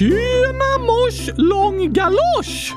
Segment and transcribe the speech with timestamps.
[0.00, 2.72] Tjena mors lång galosch!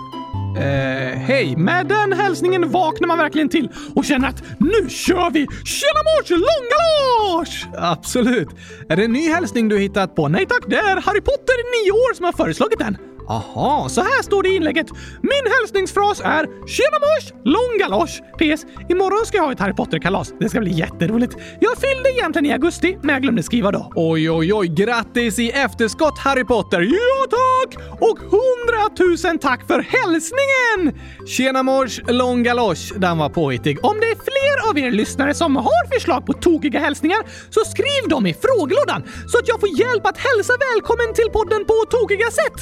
[0.57, 1.55] Eh, hej!
[1.57, 5.47] Med den hälsningen vaknar man verkligen till och känner att nu kör vi!
[5.65, 7.67] Tjena mors lång galosch!
[7.77, 8.49] Absolut.
[8.89, 10.27] Är det en ny hälsning du hittat på?
[10.27, 12.97] Nej tack, det är Harry Potter, nio år, som har föreslagit den.
[13.29, 14.87] Aha, så här står det i inlägget.
[15.21, 17.33] Min hälsningsfras är “Tjena mors!
[17.45, 18.65] Lång galosch!” PS.
[18.89, 20.33] Imorgon ska jag ha ett Harry Potter-kalas.
[20.39, 21.37] Det ska bli jätteroligt.
[21.59, 23.91] Jag fyllde egentligen i augusti, men jag glömde skriva då.
[23.95, 24.67] Oj, oj, oj.
[24.67, 26.81] Grattis i efterskott Harry Potter!
[26.81, 27.83] Ja, tack!
[28.01, 31.01] Och hundratusen tack för hälsningen!
[31.27, 32.01] Tjena mors!
[32.07, 32.93] Lång galosch.
[32.97, 33.85] Den var påhittig.
[33.85, 38.09] Om det är fler av er lyssnare som har förslag på tokiga hälsningar så skriv
[38.09, 42.31] dem i frågelådan så att jag får hjälp att hälsa välkommen till podden på tokiga
[42.31, 42.57] sätt.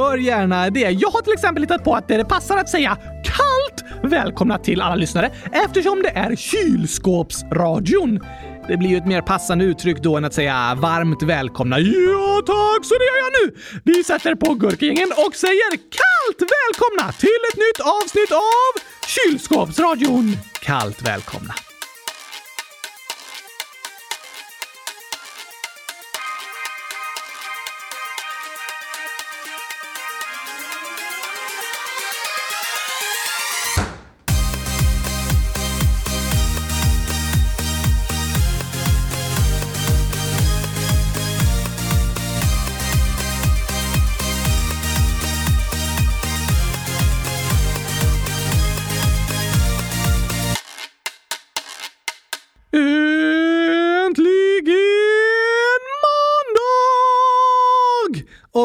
[0.00, 0.80] Gör gärna det.
[0.80, 4.94] Jag har till exempel hittat på att det passar att säga kallt välkomna till alla
[4.94, 8.20] lyssnare eftersom det är kylskåpsradion.
[8.68, 11.78] Det blir ju ett mer passande uttryck då än att säga varmt välkomna.
[11.78, 13.56] Ja tack, så det gör jag nu!
[13.84, 18.72] Vi sätter på gurkagängen och säger kallt välkomna till ett nytt avsnitt av
[19.06, 20.36] Kylskåpsradion.
[20.62, 21.54] Kallt välkomna.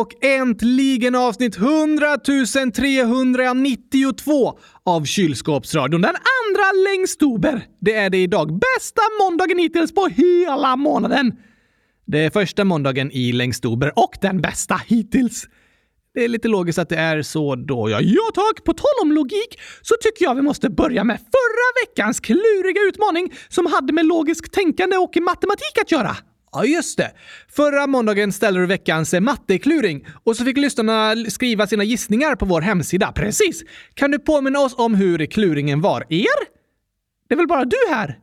[0.05, 2.17] Och äntligen avsnitt 100
[2.75, 6.01] 392 av Kylskåpsradion.
[6.01, 7.65] Den andra längst ober.
[7.81, 8.59] Det är det idag.
[8.59, 11.33] Bästa måndagen hittills på hela månaden.
[12.05, 15.47] Det är första måndagen i längstober och den bästa hittills.
[16.13, 17.99] Det är lite logiskt att det är så då, ja.
[18.01, 18.63] Ja tack!
[18.63, 23.33] På tal om logik så tycker jag vi måste börja med förra veckans kluriga utmaning
[23.49, 26.15] som hade med logiskt tänkande och matematik att göra.
[26.55, 27.11] Ja, just det.
[27.49, 32.45] Förra måndagen ställde du veckans eh, mattekluring och så fick lyssnarna skriva sina gissningar på
[32.45, 33.11] vår hemsida.
[33.11, 33.63] Precis!
[33.93, 36.05] Kan du påminna oss om hur kluringen var?
[36.09, 36.55] Er?
[37.29, 38.19] Det är väl bara du här?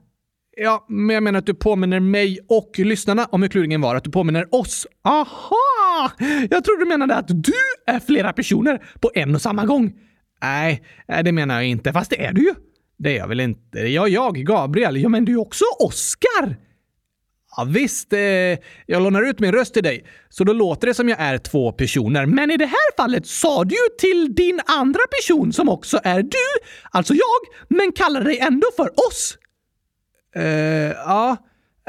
[0.56, 3.94] Ja, men jag menar att du påminner mig och lyssnarna om hur kluringen var.
[3.94, 4.86] Att du påminner oss.
[5.04, 6.10] Aha!
[6.50, 7.52] Jag trodde du menade att du
[7.86, 9.92] är flera personer på en och samma gång.
[10.42, 11.92] Nej, eh, det menar jag inte.
[11.92, 12.54] Fast det är du ju.
[12.98, 13.78] Det är jag väl inte?
[13.78, 14.96] Ja, jag, Gabriel.
[14.96, 16.56] Ja, men du är också Oscar.
[17.56, 18.20] Ja, visst, eh,
[18.86, 21.72] jag lånar ut min röst till dig, så då låter det som jag är två
[21.72, 22.26] personer.
[22.26, 26.22] Men i det här fallet sa du ju till din andra person som också är
[26.22, 29.38] du, alltså jag, men kallar dig ändå för oss.
[30.36, 31.36] Eh, ja,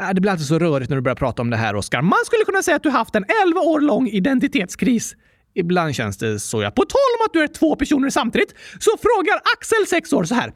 [0.02, 2.02] eh, det blir alltid så rörigt när du börjar prata om det här, Oskar.
[2.02, 5.16] Man skulle kunna säga att du haft en 11 år lång identitetskris.
[5.56, 6.72] Ibland känns det så, ja.
[6.72, 10.36] På tal om att du är två personer samtidigt så frågar Axel, 6 år, så
[10.36, 10.54] här.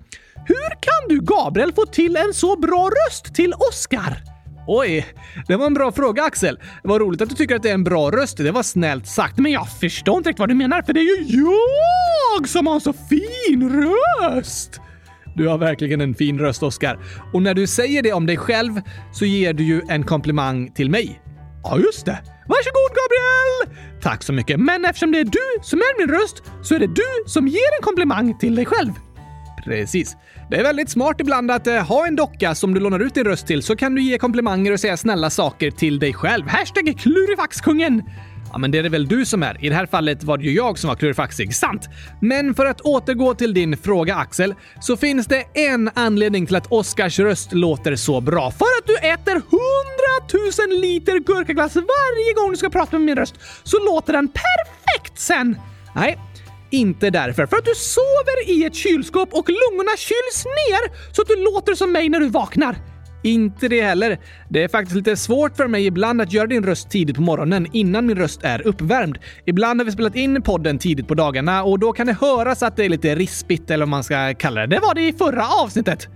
[0.48, 4.37] Hur kan du, Gabriel, få till en så bra röst till Oskar?
[4.68, 5.06] Oj,
[5.48, 6.60] det var en bra fråga Axel.
[6.84, 8.38] Det var roligt att du tycker att det är en bra röst.
[8.38, 11.04] Det var snällt sagt, men jag förstår inte riktigt vad du menar, för det är
[11.04, 14.80] ju jag som har så fin röst!
[15.36, 17.00] Du har verkligen en fin röst, Oskar.
[17.34, 18.82] Och när du säger det om dig själv
[19.14, 21.22] så ger du ju en komplimang till mig.
[21.64, 22.20] Ja, just det.
[22.48, 23.78] Varsågod, Gabriel!
[24.02, 24.60] Tack så mycket.
[24.60, 27.78] Men eftersom det är du som är min röst så är det du som ger
[27.80, 28.92] en komplimang till dig själv.
[29.68, 30.18] Precis.
[30.50, 33.24] Det är väldigt smart ibland att eh, ha en docka som du lånar ut din
[33.24, 36.48] röst till så kan du ge komplimanger och säga snälla saker till dig själv.
[36.48, 38.04] Hashtag klurifaxkungen!
[38.52, 39.66] Ja, men det är det väl du som är.
[39.66, 41.90] I det här fallet var det ju jag som var klurifaxig, sant?
[42.22, 46.72] Men för att återgå till din fråga Axel, så finns det en anledning till att
[46.72, 48.52] Oscars röst låter så bra.
[48.52, 53.36] För att du äter hundratusen liter gurkaglass varje gång du ska prata med min röst,
[53.64, 55.58] så låter den perfekt sen!
[55.96, 56.18] Nej,
[56.70, 57.46] inte därför.
[57.46, 61.76] För att du sover i ett kylskåp och lungorna kyls ner så att du låter
[61.76, 62.76] som mig när du vaknar.
[63.24, 64.20] Inte det heller.
[64.50, 67.68] Det är faktiskt lite svårt för mig ibland att göra din röst tidigt på morgonen
[67.74, 69.18] innan min röst är uppvärmd.
[69.46, 72.76] Ibland har vi spelat in podden tidigt på dagarna och då kan det höras att
[72.76, 74.68] det är lite rispigt eller vad man ska kalla det.
[74.68, 76.08] Det var det i förra avsnittet.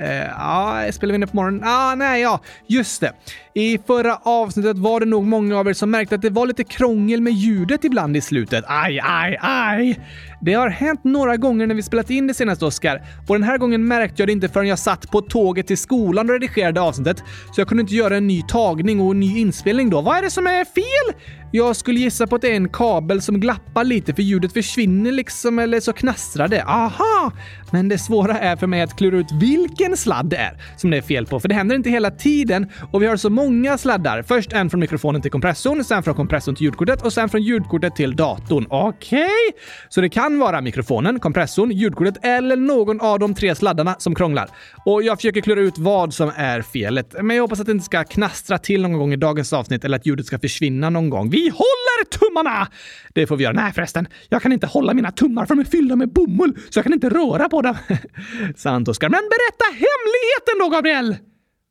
[0.00, 1.62] Uh, ja, spelar vi in det på morgonen?
[1.64, 3.12] Ah, nej, ja, just det.
[3.58, 6.64] I förra avsnittet var det nog många av er som märkte att det var lite
[6.64, 8.64] krångel med ljudet ibland i slutet.
[8.68, 10.00] Aj, aj, aj!
[10.40, 13.02] Det har hänt några gånger när vi spelat in det senaste, Oscar.
[13.28, 16.26] Och den här gången märkte jag det inte förrän jag satt på tåget till skolan
[16.26, 17.22] och redigerade avsnittet.
[17.54, 20.00] Så jag kunde inte göra en ny tagning och en ny inspelning då.
[20.00, 21.20] Vad är det som är fel?
[21.52, 25.12] Jag skulle gissa på att det är en kabel som glappar lite för ljudet försvinner
[25.12, 26.64] liksom, eller så knastrar det.
[26.64, 27.32] Aha!
[27.72, 30.96] Men det svåra är för mig att klura ut vilken sladd det är som det
[30.96, 33.78] är fel på, för det händer inte hela tiden och vi har så många många
[33.78, 34.22] sladdar.
[34.22, 37.96] Först en från mikrofonen till kompressorn, sen från kompressorn till ljudkortet och sen från ljudkortet
[37.96, 38.66] till datorn.
[38.70, 39.24] Okej?
[39.24, 39.60] Okay.
[39.88, 44.48] Så det kan vara mikrofonen, kompressorn, ljudkortet eller någon av de tre sladdarna som krånglar.
[44.84, 47.84] Och jag försöker klura ut vad som är felet, men jag hoppas att det inte
[47.84, 51.30] ska knastra till någon gång i dagens avsnitt eller att ljudet ska försvinna någon gång.
[51.30, 52.68] Vi håller tummarna!
[53.14, 53.54] Det får vi göra.
[53.54, 56.78] Nej förresten, jag kan inte hålla mina tummar för de är fyllda med bomull, så
[56.78, 57.76] jag kan inte röra på dem.
[58.56, 59.08] Sant Oskar.
[59.08, 61.16] Men berätta hemligheten då, Gabriel!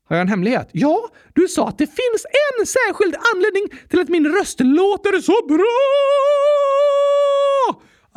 [0.09, 0.69] Har jag en hemlighet?
[0.71, 2.25] Ja, du sa att det finns
[2.59, 5.67] en särskild anledning till att min röst låter så bra!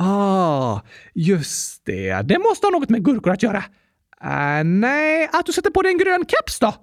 [0.06, 0.80] Ah,
[1.14, 2.22] just det.
[2.22, 3.58] Det måste ha något med gurkor att göra.
[4.24, 6.74] Uh, nej, att du sätter på dig en grön keps då?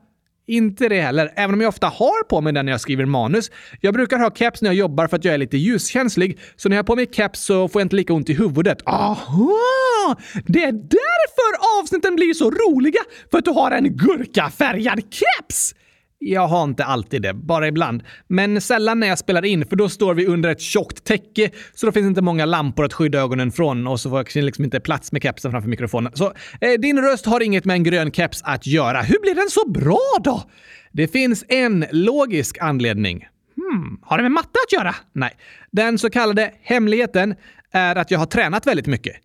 [0.50, 3.52] Inte det heller, även om jag ofta har på mig den när jag skriver manus.
[3.82, 6.76] Jag brukar ha keps när jag jobbar för att jag är lite ljuskänslig, så när
[6.76, 8.78] jag har på mig keps så får jag inte lika ont i huvudet.
[8.86, 10.16] Aha!
[10.46, 13.00] Det är därför avsnitten blir så roliga!
[13.32, 15.74] För att du har en gurkafärgad keps!
[16.20, 18.04] Jag har inte alltid det, bara ibland.
[18.28, 21.86] Men sällan när jag spelar in, för då står vi under ett tjockt täcke, så
[21.86, 24.80] då finns inte många lampor att skydda ögonen från och så får jag liksom inte
[24.80, 26.12] plats med kepsen framför mikrofonen.
[26.16, 29.02] Så eh, din röst har inget med en grön keps att göra.
[29.02, 30.44] Hur blir den så bra då?
[30.92, 33.28] Det finns en logisk anledning.
[33.56, 34.96] Hmm, har det med matte att göra?
[35.14, 35.32] Nej.
[35.72, 37.36] Den så kallade hemligheten
[37.72, 39.16] är att jag har tränat väldigt mycket.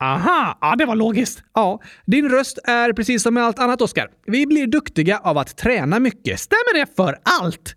[0.00, 1.42] Aha, ja det var logiskt.
[1.54, 4.08] Ja, din röst är precis som med allt annat, Oskar.
[4.26, 6.40] Vi blir duktiga av att träna mycket.
[6.40, 7.74] Stämmer det för allt?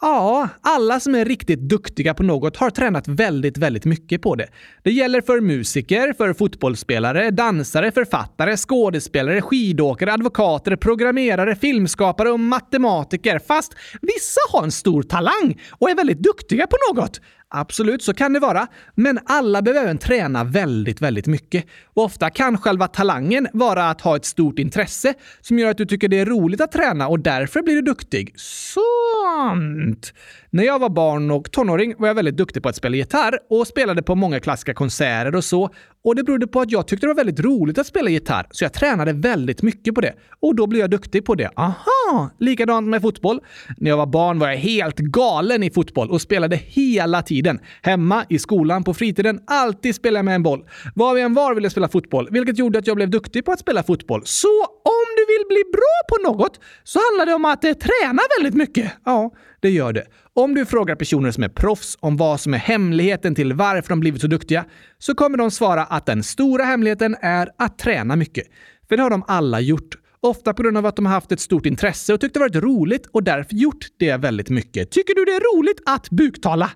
[0.00, 4.46] Ja, alla som är riktigt duktiga på något har tränat väldigt, väldigt mycket på det.
[4.82, 13.38] Det gäller för musiker, för fotbollsspelare, dansare, författare, skådespelare, skidåkare, advokater, programmerare, filmskapare och matematiker.
[13.38, 17.20] Fast vissa har en stor talang och är väldigt duktiga på något.
[17.56, 18.66] Absolut, så kan det vara.
[18.94, 21.64] Men alla behöver även träna väldigt, väldigt mycket.
[21.94, 25.86] Och ofta kan själva talangen vara att ha ett stort intresse som gör att du
[25.86, 28.34] tycker det är roligt att träna och därför blir du duktig.
[28.38, 30.12] Sant!
[30.50, 33.66] När jag var barn och tonåring var jag väldigt duktig på att spela gitarr och
[33.66, 35.70] spelade på många klassiska konserter och så.
[36.04, 38.64] Och det berodde på att jag tyckte det var väldigt roligt att spela gitarr, så
[38.64, 40.14] jag tränade väldigt mycket på det.
[40.40, 41.50] Och då blev jag duktig på det.
[41.56, 42.30] Aha!
[42.38, 43.40] Likadant med fotboll.
[43.76, 47.45] När jag var barn var jag helt galen i fotboll och spelade hela tiden.
[47.82, 49.40] Hemma, i skolan, på fritiden.
[49.46, 50.64] Alltid spelade jag med en boll.
[50.94, 53.52] Var vi än var ville jag spela fotboll, vilket gjorde att jag blev duktig på
[53.52, 54.22] att spela fotboll.
[54.24, 58.22] Så om du vill bli bra på något så handlar det om att eh, träna
[58.38, 58.92] väldigt mycket.
[59.04, 60.04] Ja, det gör det.
[60.34, 64.00] Om du frågar personer som är proffs om vad som är hemligheten till varför de
[64.00, 64.64] blivit så duktiga,
[64.98, 68.46] så kommer de svara att den stora hemligheten är att träna mycket.
[68.88, 69.96] För det har de alla gjort.
[70.20, 72.56] Ofta på grund av att de har haft ett stort intresse och tyckt det varit
[72.56, 74.90] roligt och därför gjort det väldigt mycket.
[74.90, 76.70] Tycker du det är roligt att buktala?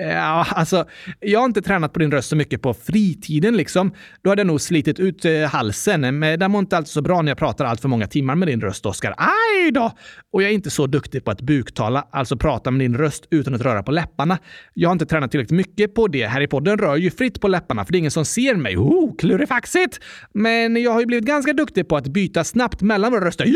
[0.00, 0.84] Ja, alltså,
[1.20, 3.92] jag har inte tränat på din röst så mycket på fritiden liksom.
[4.22, 6.18] Då hade jag nog slitit ut eh, halsen.
[6.18, 8.48] Men den mår inte alltid så bra när jag pratar allt för många timmar med
[8.48, 9.14] din röst, Oskar.
[9.18, 9.92] Aj då!
[10.32, 13.54] Och jag är inte så duktig på att buktala, alltså prata med din röst utan
[13.54, 14.38] att röra på läpparna.
[14.74, 16.26] Jag har inte tränat tillräckligt mycket på det.
[16.26, 18.76] Här i podden rör ju fritt på läpparna, för det är ingen som ser mig.
[18.76, 20.00] Oh, klurifaxigt!
[20.34, 23.44] Men jag har ju blivit ganska duktig på att byta snabbt mellan våra röster.
[23.46, 23.52] Ja!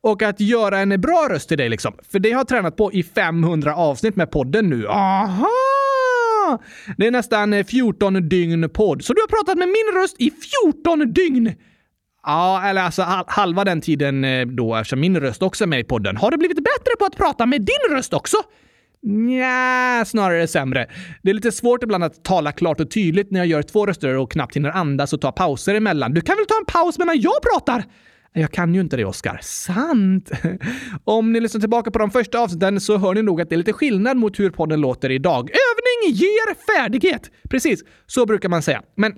[0.00, 1.94] Och att göra en bra röst till dig liksom.
[2.12, 4.88] För det har jag tränat på i 500 avsnitt med podden nu.
[4.88, 5.51] Aha!
[6.96, 9.04] Det är nästan eh, 14 dygn podd.
[9.04, 10.30] Så du har pratat med min röst i
[10.64, 11.54] 14 dygn!
[12.26, 15.84] Ja, eller alltså halva den tiden eh, då eftersom min röst också är med i
[15.84, 16.16] podden.
[16.16, 18.36] Har du blivit bättre på att prata med din röst också?
[19.02, 20.86] Nja, snarare sämre.
[21.22, 24.16] Det är lite svårt ibland att tala klart och tydligt när jag gör två röster
[24.16, 26.14] och knappt hinner andas och ta pauser emellan.
[26.14, 27.84] Du kan väl ta en paus medan jag pratar?
[28.34, 29.38] Jag kan ju inte det, Oskar.
[29.42, 30.30] Sant!
[31.04, 33.58] Om ni lyssnar tillbaka på de första avsnitten så hör ni nog att det är
[33.58, 35.50] lite skillnad mot hur podden låter idag.
[35.50, 37.30] Övning ger färdighet!
[37.50, 38.82] Precis, så brukar man säga.
[38.96, 39.12] Men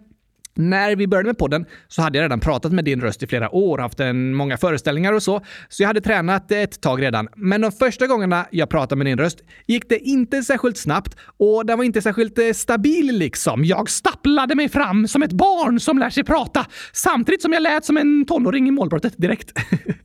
[0.56, 3.54] när vi började med podden så hade jag redan pratat med din röst i flera
[3.54, 7.28] år, haft en, många föreställningar och så, så jag hade tränat ett tag redan.
[7.36, 11.66] Men de första gångerna jag pratade med din röst gick det inte särskilt snabbt och
[11.66, 13.64] den var inte särskilt eh, stabil liksom.
[13.64, 17.84] Jag stapplade mig fram som ett barn som lär sig prata samtidigt som jag lät
[17.84, 19.52] som en tonåring i målbrottet direkt.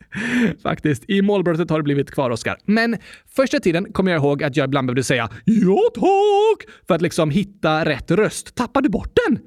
[0.63, 2.57] Faktiskt, i målbrottet har det blivit kvar, Oskar.
[2.65, 2.97] Men
[3.35, 7.29] första tiden kommer jag ihåg att jag ibland behövde säga “Ja tack” för att liksom
[7.29, 8.55] hitta rätt röst.
[8.55, 9.39] Tappade du bort den?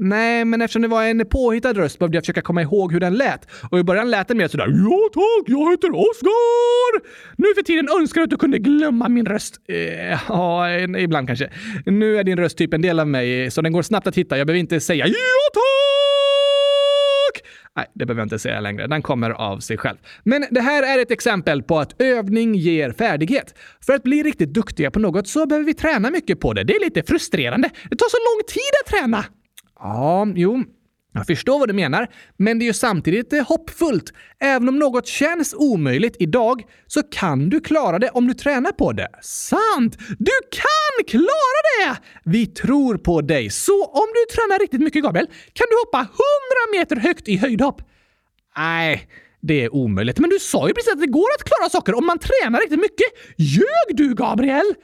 [0.00, 3.14] Nej, men eftersom det var en påhittad röst behövde jag försöka komma ihåg hur den
[3.14, 3.48] lät.
[3.70, 7.00] Och i början lät den mer sådär “Ja tack, jag heter Oskar!”
[7.36, 9.54] Nu för tiden önskar jag att du kunde glömma min röst.
[9.68, 11.50] Eh, ja, ibland kanske.
[11.86, 14.38] Nu är din röst typ en del av mig, så den går snabbt att hitta.
[14.38, 15.14] Jag behöver inte säga “Ja
[15.52, 15.58] tack!”
[17.76, 18.86] Nej, det behöver jag inte säga längre.
[18.86, 19.96] Den kommer av sig själv.
[20.24, 23.54] Men det här är ett exempel på att övning ger färdighet.
[23.86, 26.64] För att bli riktigt duktiga på något så behöver vi träna mycket på det.
[26.64, 27.70] Det är lite frustrerande.
[27.90, 29.24] Det tar så lång tid att träna.
[29.78, 30.64] Ja, jo.
[31.12, 34.12] Jag förstår vad du menar, men det är ju samtidigt hoppfullt.
[34.40, 38.92] Även om något känns omöjligt idag så kan du klara det om du tränar på
[38.92, 39.08] det.
[39.22, 39.98] Sant!
[40.18, 41.96] Du kan klara det!
[42.24, 43.50] Vi tror på dig.
[43.50, 46.08] Så om du tränar riktigt mycket, Gabriel, kan du hoppa 100
[46.78, 47.82] meter högt i höjdhopp.
[48.56, 49.08] Nej,
[49.40, 50.18] det är omöjligt.
[50.18, 52.80] Men du sa ju precis att det går att klara saker om man tränar riktigt
[52.80, 53.06] mycket.
[53.36, 54.74] Ljög du, Gabriel?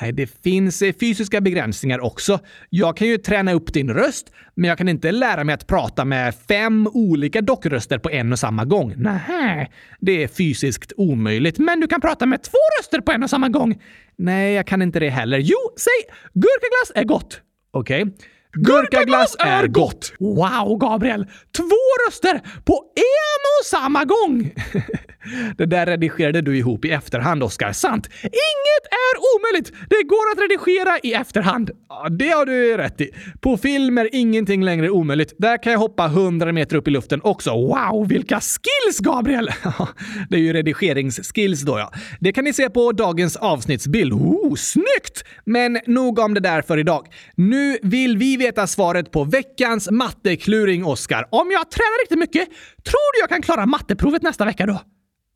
[0.00, 2.38] Nej, det finns eh, fysiska begränsningar också.
[2.70, 6.04] Jag kan ju träna upp din röst, men jag kan inte lära mig att prata
[6.04, 8.94] med fem olika dockröster på en och samma gång.
[8.96, 9.70] Nej,
[10.00, 11.58] det är fysiskt omöjligt.
[11.58, 13.82] Men du kan prata med två röster på en och samma gång.
[14.16, 15.38] Nej, jag kan inte det heller.
[15.38, 17.40] Jo, säg gurkaglass är gott.
[17.70, 18.02] Okej.
[18.02, 18.14] Okay.
[18.56, 20.12] Gurkaglass är gott!
[20.18, 21.26] Wow, Gabriel!
[21.56, 24.54] Två röster på en och samma gång!
[25.58, 27.72] Det där redigerade du ihop i efterhand, Oskar.
[27.72, 28.08] Sant!
[28.22, 29.72] Inget är omöjligt!
[29.90, 31.70] Det går att redigera i efterhand.
[31.88, 33.10] Ja, det har du rätt i.
[33.40, 35.34] På film är ingenting längre omöjligt.
[35.38, 37.50] Där kan jag hoppa 100 meter upp i luften också.
[37.50, 39.50] Wow, vilka skills, Gabriel!
[40.30, 41.92] det är ju redigeringsskills då, ja.
[42.20, 44.12] Det kan ni se på dagens avsnittsbild.
[44.12, 45.24] Oh, snyggt!
[45.44, 47.06] Men nog om det där för idag.
[47.36, 51.28] Nu vill vi veta svaret på veckans mattekluring, Oskar.
[51.30, 52.48] Om jag tränar riktigt mycket,
[52.84, 54.80] tror du jag kan klara matteprovet nästa vecka då?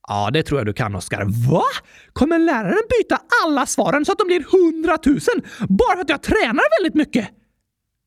[0.08, 1.25] Ja, det tror jag du kan, Oskar.
[1.50, 1.62] Va?
[2.12, 6.82] Kommer läraren byta alla svaren så att de blir hundratusen bara för att jag tränar
[6.82, 7.28] väldigt mycket?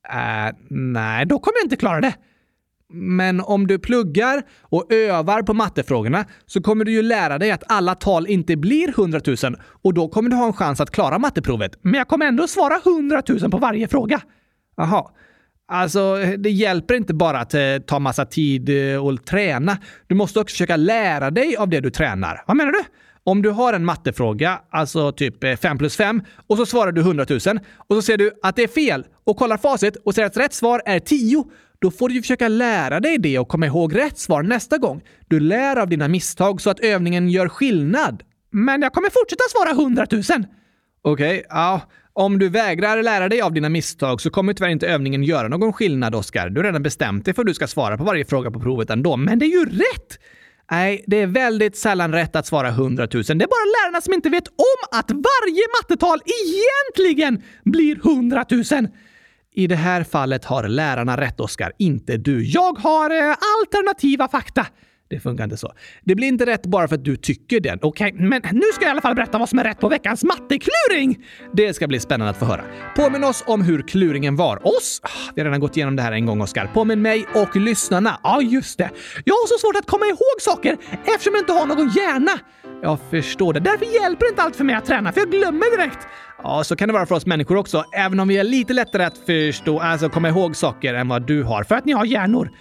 [0.09, 2.13] Äh, nej, då kommer jag inte klara det.
[2.93, 7.63] Men om du pluggar och övar på mattefrågorna så kommer du ju lära dig att
[7.67, 11.79] alla tal inte blir hundratusen och då kommer du ha en chans att klara matteprovet.
[11.81, 14.21] Men jag kommer ändå svara hundratusen på varje fråga.
[14.79, 15.03] Jaha.
[15.67, 19.77] Alltså, det hjälper inte bara att eh, ta massa tid eh, och träna.
[20.07, 22.43] Du måste också försöka lära dig av det du tränar.
[22.48, 22.83] Vad menar du?
[23.24, 27.01] Om du har en mattefråga, alltså typ eh, 5 plus 5, och så svarar du
[27.01, 27.39] 100 000
[27.88, 30.53] och så ser du att det är fel och kollar facit och ser att rätt
[30.53, 31.45] svar är 10,
[31.81, 35.01] då får du ju försöka lära dig det och komma ihåg rätt svar nästa gång.
[35.27, 38.24] Du lär av dina misstag så att övningen gör skillnad.
[38.51, 40.24] Men jag kommer fortsätta svara 100 000.
[41.01, 41.81] Okej, okay, ja.
[42.19, 45.73] Om du vägrar lära dig av dina misstag så kommer tyvärr inte övningen göra någon
[45.73, 46.49] skillnad, Oskar.
[46.49, 48.89] Du har redan bestämt dig för hur du ska svara på varje fråga på provet
[48.89, 49.17] ändå.
[49.17, 50.19] Men det är ju rätt!
[50.71, 53.23] Nej, det är väldigt sällan rätt att svara 100 000.
[53.23, 58.88] Det är bara lärarna som inte vet om att varje mattetal egentligen blir 100 000.
[59.53, 62.45] I det här fallet har lärarna rätt, Oskar, inte du.
[62.45, 64.65] Jag har eh, alternativa fakta.
[65.09, 65.73] Det funkar inte så.
[66.03, 67.77] Det blir inte rätt bara för att du tycker det.
[67.81, 69.89] Okej, okay, men nu ska jag i alla fall berätta vad som är rätt på
[69.89, 71.25] veckans mattekluring!
[71.53, 72.63] Det ska bli spännande att få höra.
[72.95, 74.67] Påminn oss om hur kluringen var.
[74.67, 75.01] Oss?
[75.03, 76.69] Ah, vi har redan gått igenom det här en gång, Oskar.
[76.73, 78.19] Påminn mig och lyssnarna.
[78.23, 78.89] Ja, just det.
[79.25, 82.31] Jag har så svårt att komma ihåg saker eftersom jag inte har någon hjärna.
[82.81, 83.59] Jag förstår det.
[83.59, 86.07] Därför hjälper det inte allt för mig att träna, för jag glömmer direkt.
[86.43, 89.03] Ja, så kan det vara för oss människor också, även om vi är lite lättare
[89.03, 92.51] att förstå, alltså komma ihåg saker än vad du har, för att ni har hjärnor.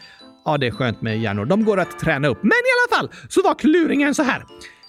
[0.49, 1.45] Ja, det är skönt med hjärnor.
[1.45, 2.39] De går att träna upp.
[2.43, 4.45] Men i alla fall så var kluringen så här.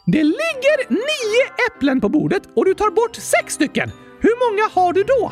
[0.06, 3.92] Det ligger nio äpplen på bordet och du tar bort sex stycken.
[4.20, 5.32] Hur många har du då?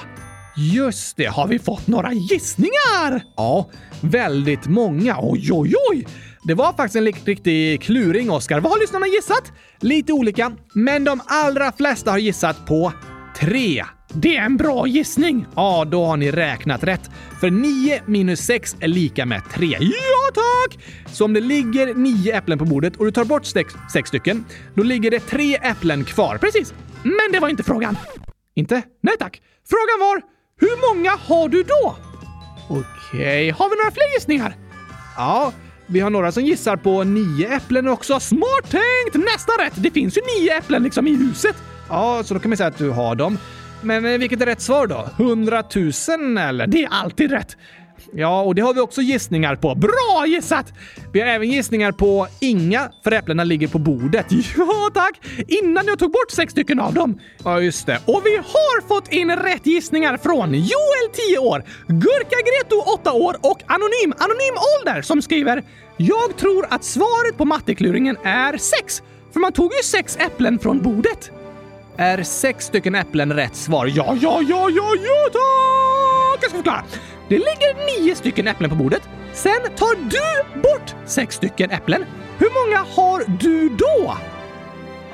[0.56, 3.24] Just det, har vi fått några gissningar?
[3.38, 3.70] Ja,
[4.02, 5.18] väldigt många.
[5.22, 6.08] Oj, oj, oj!
[6.44, 8.60] Det var faktiskt en riktig kluring, Oskar.
[8.60, 9.52] Vad har lyssnarna gissat?
[9.80, 12.94] Lite olika, men de allra flesta har gissat på
[13.40, 13.84] tre.
[14.14, 15.46] Det är en bra gissning!
[15.56, 17.10] Ja, då har ni räknat rätt.
[17.40, 19.78] För 9 minus 6 är lika med 3.
[19.80, 20.80] Ja, tack!
[21.12, 24.84] Så om det ligger 9 äpplen på bordet och du tar bort 6 stycken, då
[24.84, 26.38] ligger det 3 äpplen kvar.
[26.38, 26.74] Precis!
[27.04, 27.98] Men det var inte frågan.
[28.56, 28.82] Inte?
[29.04, 29.42] Nej tack.
[29.70, 30.22] Frågan var,
[30.60, 31.96] hur många har du då?
[32.70, 33.52] Okej, okay.
[33.52, 34.56] har vi några fler gissningar?
[35.18, 35.54] Ja,
[35.86, 38.20] vi har några som gissar på 9 äpplen också.
[38.20, 39.26] Smart tänkt!
[39.26, 39.74] Nästan rätt!
[39.76, 41.56] Det finns ju 9 äpplen liksom i huset.
[41.90, 43.38] Ja, så då kan man säga att du har dem.
[43.82, 45.10] Men vilket är rätt svar då?
[45.20, 46.68] 100 000 eller?
[46.68, 47.58] Det är alltid rätt!
[48.14, 49.76] Ja, och det har vi också gissningar på.
[49.76, 50.74] Bra gissat!
[51.14, 54.26] Vi har även gissningar på inga, för äpplena ligger på bordet.
[54.58, 55.22] Ja, tack!
[55.48, 57.20] Innan jag tog bort sex stycken av dem.
[57.44, 58.00] Ja, just det.
[58.06, 63.36] Och vi har fått in rätt gissningar från Joel, 10 år, Gurka Greto, 8 år
[63.42, 65.64] och Anonym, Anonym Ålder som skriver
[65.98, 69.04] “Jag tror att svaret på mattekluringen är 6,
[69.34, 71.32] för man tog ju sex äpplen från bordet.”
[72.00, 73.86] Är sex stycken äpplen rätt svar?
[73.86, 76.42] Ja, ja, ja, ja, ja tack!
[76.42, 76.84] Jag ska förklara.
[77.30, 79.02] Det ligger nio stycken äpplen på bordet.
[79.34, 82.06] Sen tar du bort sex stycken äpplen.
[82.38, 84.18] Hur många har du då?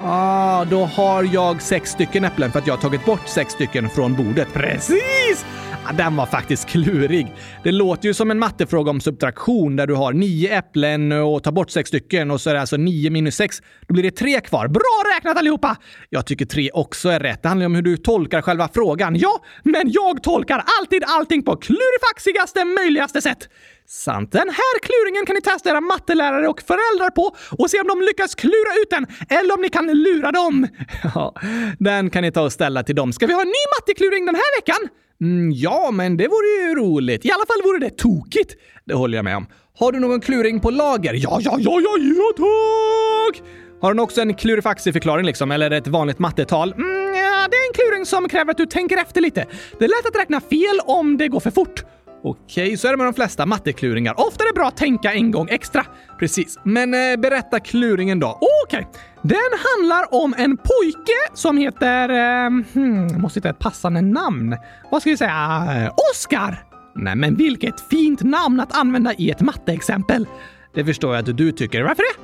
[0.02, 3.90] Ah, då har jag sex stycken äpplen för att jag har tagit bort sex stycken
[3.90, 4.54] från bordet.
[4.54, 5.46] Precis!
[5.92, 7.36] Den var faktiskt klurig.
[7.64, 11.52] Det låter ju som en mattefråga om subtraktion där du har nio äpplen och tar
[11.52, 13.62] bort sex stycken och så är det alltså nio minus sex.
[13.88, 14.68] Då blir det tre kvar.
[14.68, 15.76] Bra räknat allihopa!
[16.10, 17.42] Jag tycker tre också är rätt.
[17.44, 19.16] Det handlar ju om hur du tolkar själva frågan.
[19.16, 23.50] Ja, men jag tolkar alltid allting på klurifaxigaste möjligaste sätt.
[23.88, 24.32] Sant.
[24.32, 28.02] Den här kluringen kan ni testa era mattelärare och föräldrar på och se om de
[28.02, 29.08] lyckas klura ut den
[29.40, 30.68] eller om ni kan lura dem.
[31.16, 31.36] Ja,
[31.80, 33.14] den kan ni ta och ställa till dem.
[33.14, 34.90] Ska vi ha en ny mattekluring den här veckan?
[35.24, 37.26] Mm, ja, men det vore ju roligt.
[37.26, 38.56] I alla fall vore det tokigt.
[38.86, 39.48] Det håller jag med om.
[39.80, 41.14] Har du någon kluring på lager?
[41.14, 43.44] Ja, ja, ja, ja, ja, tack!
[43.82, 46.74] Har den också en klurifaxiförklaring liksom, eller ett vanligt mattetal?
[46.74, 49.46] Mm, ja, det är en kluring som kräver att du tänker efter lite.
[49.80, 51.84] Det är lätt att räkna fel om det går för fort.
[52.24, 54.20] Okej, så är det med de flesta mattekluringar.
[54.28, 55.86] Ofta är det bra att tänka en gång extra.
[56.20, 56.60] Precis.
[56.64, 58.40] Men eh, berätta kluringen då.
[58.66, 58.88] Okej.
[59.24, 62.10] Den handlar om en pojke som heter...
[62.10, 64.58] Eh, hmm, måste hitta ett passande namn.
[64.92, 65.66] Vad ska vi säga?
[65.70, 66.12] Eh, Oscar!
[66.12, 66.66] Oskar!
[66.96, 70.28] Nej, men vilket fint namn att använda i ett matteexempel.
[70.74, 71.84] Det förstår jag att du tycker.
[71.84, 72.24] Varför det?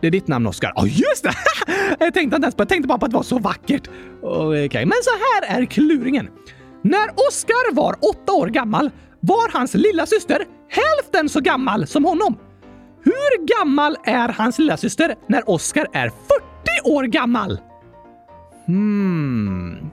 [0.00, 0.72] Det är ditt namn, Oskar.
[0.74, 1.34] Ja, oh, just det!
[1.98, 3.90] jag tänkte inte ens på Jag tänkte bara på att det var så vackert.
[4.22, 4.84] Okej, okay.
[4.84, 6.28] men så här är kluringen.
[6.82, 12.38] När Oskar var åtta år gammal var hans lilla syster hälften så gammal som honom.
[13.06, 16.16] Hur gammal är hans lilla syster när Oskar är 40
[16.84, 17.60] år gammal?
[18.66, 19.90] Hmm.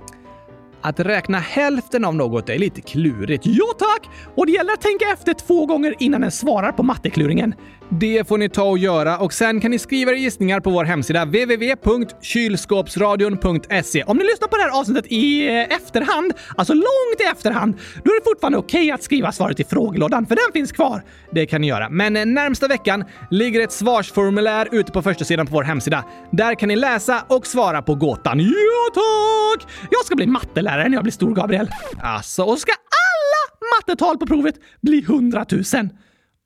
[0.83, 3.43] Att räkna hälften av något är lite klurigt.
[3.45, 4.09] Ja tack!
[4.35, 7.55] Och det gäller att tänka efter två gånger innan en svarar på mattekluringen.
[7.99, 10.85] Det får ni ta och göra och sen kan ni skriva era gissningar på vår
[10.85, 14.03] hemsida www.kylskåpsradion.se.
[14.03, 18.11] Om ni lyssnar på det här avsnittet i eh, efterhand, alltså långt i efterhand, då
[18.11, 21.03] är det fortfarande okej okay att skriva svaret i frågelådan, för den finns kvar.
[21.31, 21.89] Det kan ni göra.
[21.89, 26.05] Men eh, närmsta veckan ligger ett svarsformulär ute på första sidan på vår hemsida.
[26.31, 28.39] Där kan ni läsa och svara på gåtan.
[28.39, 29.67] Ja tack!
[29.89, 31.69] Jag ska bli mattelärare lärare när jag blir stor, Gabriel.
[32.01, 35.89] Alltså, och ska alla mattetal på provet bli hundratusen?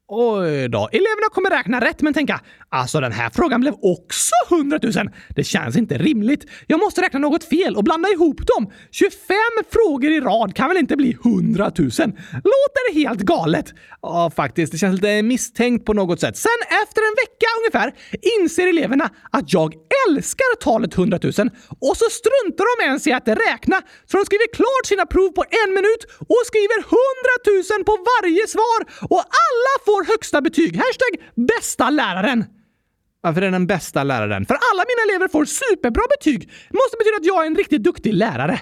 [0.10, 0.90] Oj då.
[0.92, 4.94] Eleverna kommer räkna rätt men tänka alltså den här frågan blev också 100 000.
[5.36, 6.46] Det känns inte rimligt.
[6.68, 8.72] Jag måste räkna något fel och blanda ihop dem.
[8.92, 9.38] 25
[9.72, 11.90] frågor i rad kan väl inte bli 100 000?
[12.34, 13.74] Låter helt galet?
[14.02, 14.72] Ja, faktiskt.
[14.72, 16.38] Det känns lite misstänkt på något sätt.
[16.38, 17.88] Sen efter en vecka ungefär
[18.40, 19.74] inser eleverna att jag
[20.08, 21.32] älskar talet 100 000
[21.88, 23.78] och så struntar de ens i att räkna
[24.10, 28.48] så de skriver klart sina prov på en minut och skriver 100 000 på varje
[28.48, 28.80] svar
[29.14, 30.76] och alla får får högsta betyg.
[30.76, 32.46] Hashtag bästa läraren.
[33.22, 34.46] Varför är den bästa läraren?
[34.46, 36.40] För alla mina elever får superbra betyg.
[36.70, 38.60] Det måste betyda att jag är en riktigt duktig lärare.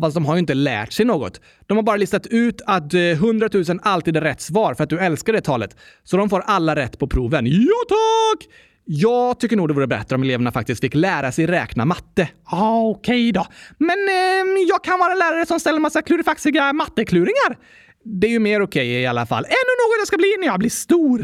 [0.00, 1.40] Fast de har ju inte lärt sig något.
[1.66, 4.90] De har bara listat ut att eh, 100 000 alltid är rätt svar för att
[4.90, 5.76] du älskar det talet.
[6.02, 7.46] Så de får alla rätt på proven.
[7.46, 8.48] Ja tack!
[8.84, 12.28] Jag tycker nog det vore bättre om eleverna faktiskt fick lära sig räkna matte.
[12.44, 13.46] Ah, Okej okay då.
[13.78, 17.56] Men eh, jag kan vara en lärare som ställer massa klurifaxiga mattekluringar
[18.04, 19.44] det är ju mer okej okay i alla fall.
[19.44, 21.18] Ännu något jag ska bli när jag blir stor!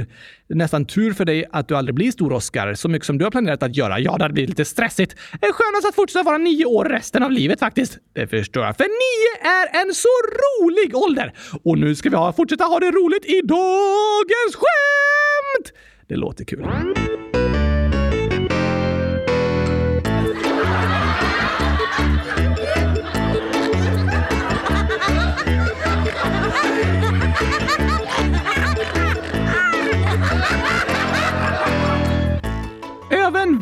[0.48, 2.74] Det är nästan tur för dig att du aldrig blir stor, Oscar.
[2.74, 3.98] Så mycket som du har planerat att göra.
[3.98, 5.16] Ja, det hade blivit lite stressigt.
[5.40, 7.98] Skönast att fortsätta vara nio år resten av livet faktiskt.
[8.12, 8.76] Det förstår jag.
[8.76, 10.08] För nio är en så
[10.42, 11.32] rolig ålder!
[11.64, 15.72] Och nu ska vi ha, fortsätta ha det roligt i dagens skämt!
[16.08, 16.66] Det låter kul.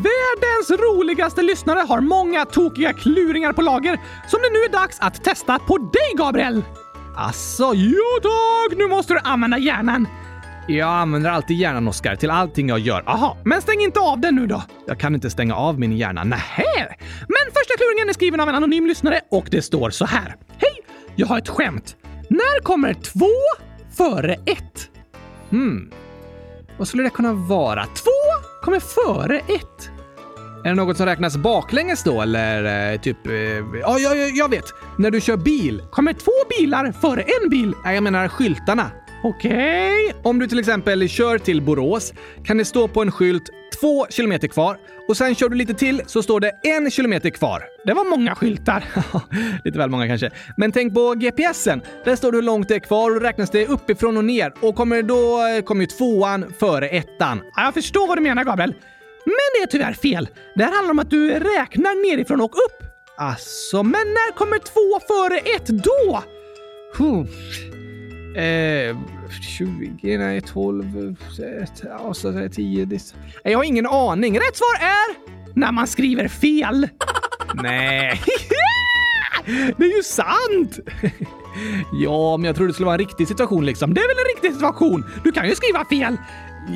[0.08, 5.24] Världens roligaste lyssnare har många tokiga kluringar på lager som det nu är dags att
[5.24, 6.64] testa på dig, Gabriel!
[7.16, 8.78] Asså, jo tack!
[8.78, 10.08] Nu måste du använda hjärnan.
[10.68, 13.02] Jag använder alltid hjärnan, Oskar, till allting jag gör.
[13.06, 14.62] Aha, men stäng inte av den nu då.
[14.86, 16.24] Jag kan inte stänga av min hjärna.
[16.24, 16.96] Nähä!
[17.28, 20.36] Men första kluringen är skriven av en anonym lyssnare och det står så här.
[20.58, 20.82] Hej!
[21.16, 21.96] Jag har ett skämt.
[22.28, 23.30] När kommer två
[23.96, 24.90] före ett?
[25.50, 25.90] Hmm.
[26.78, 27.84] Vad skulle det kunna vara?
[27.84, 29.97] Två kommer före ett.
[30.64, 33.26] Är det något som räknas baklänges då, eller eh, typ...
[33.26, 33.32] Eh,
[33.80, 34.64] ja, ja, jag vet.
[34.98, 37.74] När du kör bil, kommer två bilar före en bil?
[37.84, 38.90] Nej, jag menar skyltarna.
[39.22, 40.08] Okej.
[40.08, 40.20] Okay.
[40.22, 42.12] Om du till exempel kör till Borås
[42.44, 46.02] kan det stå på en skylt två kilometer kvar och sen kör du lite till
[46.06, 47.64] så står det en kilometer kvar.
[47.84, 48.84] Det var många skyltar.
[49.64, 50.30] lite väl många kanske.
[50.56, 51.82] Men tänk på GPSen.
[52.04, 54.74] Där står det hur långt det är kvar och räknas det uppifrån och ner och
[54.74, 57.40] kommer då kommer ju tvåan före ettan.
[57.56, 58.74] Jag förstår vad du menar Gabriel.
[59.24, 60.28] Men det är tyvärr fel.
[60.54, 62.82] Det här handlar om att du räknar nerifrån och upp.
[63.16, 66.22] Alltså, men när kommer två före ett då?
[66.96, 67.26] Huh.
[68.36, 68.96] Eh,
[69.58, 71.16] 20, nej 12,
[71.82, 72.88] ja, så 10.
[73.42, 74.38] Jag har ingen aning.
[74.38, 75.16] Rätt svar är
[75.58, 76.88] när man skriver fel.
[77.54, 78.20] nej.
[79.76, 80.78] det är ju sant!
[81.92, 83.94] ja, men jag trodde det skulle vara en riktig situation liksom.
[83.94, 85.04] Det är väl en riktig situation?
[85.24, 86.16] Du kan ju skriva fel.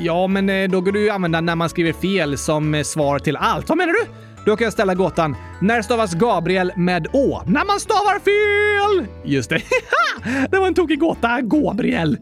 [0.01, 3.19] Ja, men eh, då går du ju använda när man skriver fel som eh, svar
[3.19, 3.69] till allt.
[3.69, 4.05] Vad menar du?
[4.45, 5.35] Då kan jag ställa gåtan.
[5.61, 7.41] När stavas Gabriel med Å?
[7.45, 9.07] När man stavar fel!
[9.23, 9.61] Just det.
[10.51, 11.41] det var en tokig gåta.
[11.41, 12.17] Gabriel.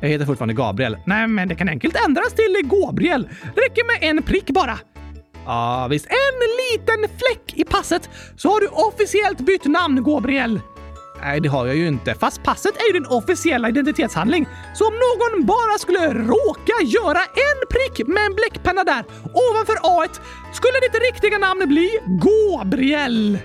[0.00, 0.96] Jag heter fortfarande Gabriel.
[1.06, 3.28] Nej, men det kan enkelt ändras till Gabriel.
[3.54, 4.78] Det räcker med en prick bara.
[5.46, 6.06] Ja, visst.
[6.06, 6.40] En
[6.72, 10.60] liten fläck i passet så har du officiellt bytt namn, Gabriel.
[11.20, 12.14] Nej, det har jag ju inte.
[12.14, 14.46] Fast passet är ju din officiella identitetshandling.
[14.74, 20.06] Så om någon bara skulle råka göra en prick med en bläckpenna där ovanför A
[20.52, 23.38] skulle ditt riktiga namn bli Gabriel.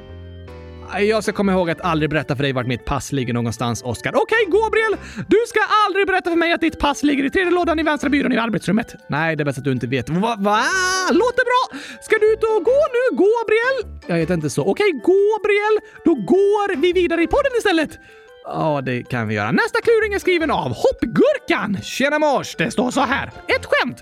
[0.99, 4.15] Jag ska komma ihåg att aldrig berätta för dig vart mitt pass ligger någonstans, Oskar.
[4.15, 4.97] Okej, okay, Gabriel!
[5.27, 8.09] Du ska aldrig berätta för mig att ditt pass ligger i tredje lådan i vänstra
[8.09, 8.95] byrån i arbetsrummet.
[9.09, 10.09] Nej, det är bäst att du inte vet.
[10.09, 10.35] Va?
[10.39, 10.63] va?
[11.11, 11.79] Låter bra!
[12.01, 14.01] Ska du ut och gå nu, Gabriel?
[14.07, 14.61] Jag heter inte så.
[14.61, 15.79] Okej, okay, Gabriel.
[16.05, 17.99] Då går vi vidare i podden istället.
[18.45, 19.51] Ja, det kan vi göra.
[19.51, 21.77] Nästa kluring är skriven av Hoppgurkan.
[21.83, 22.55] Tjena mors!
[22.55, 23.31] Det står så här.
[23.47, 23.97] Ett skämt.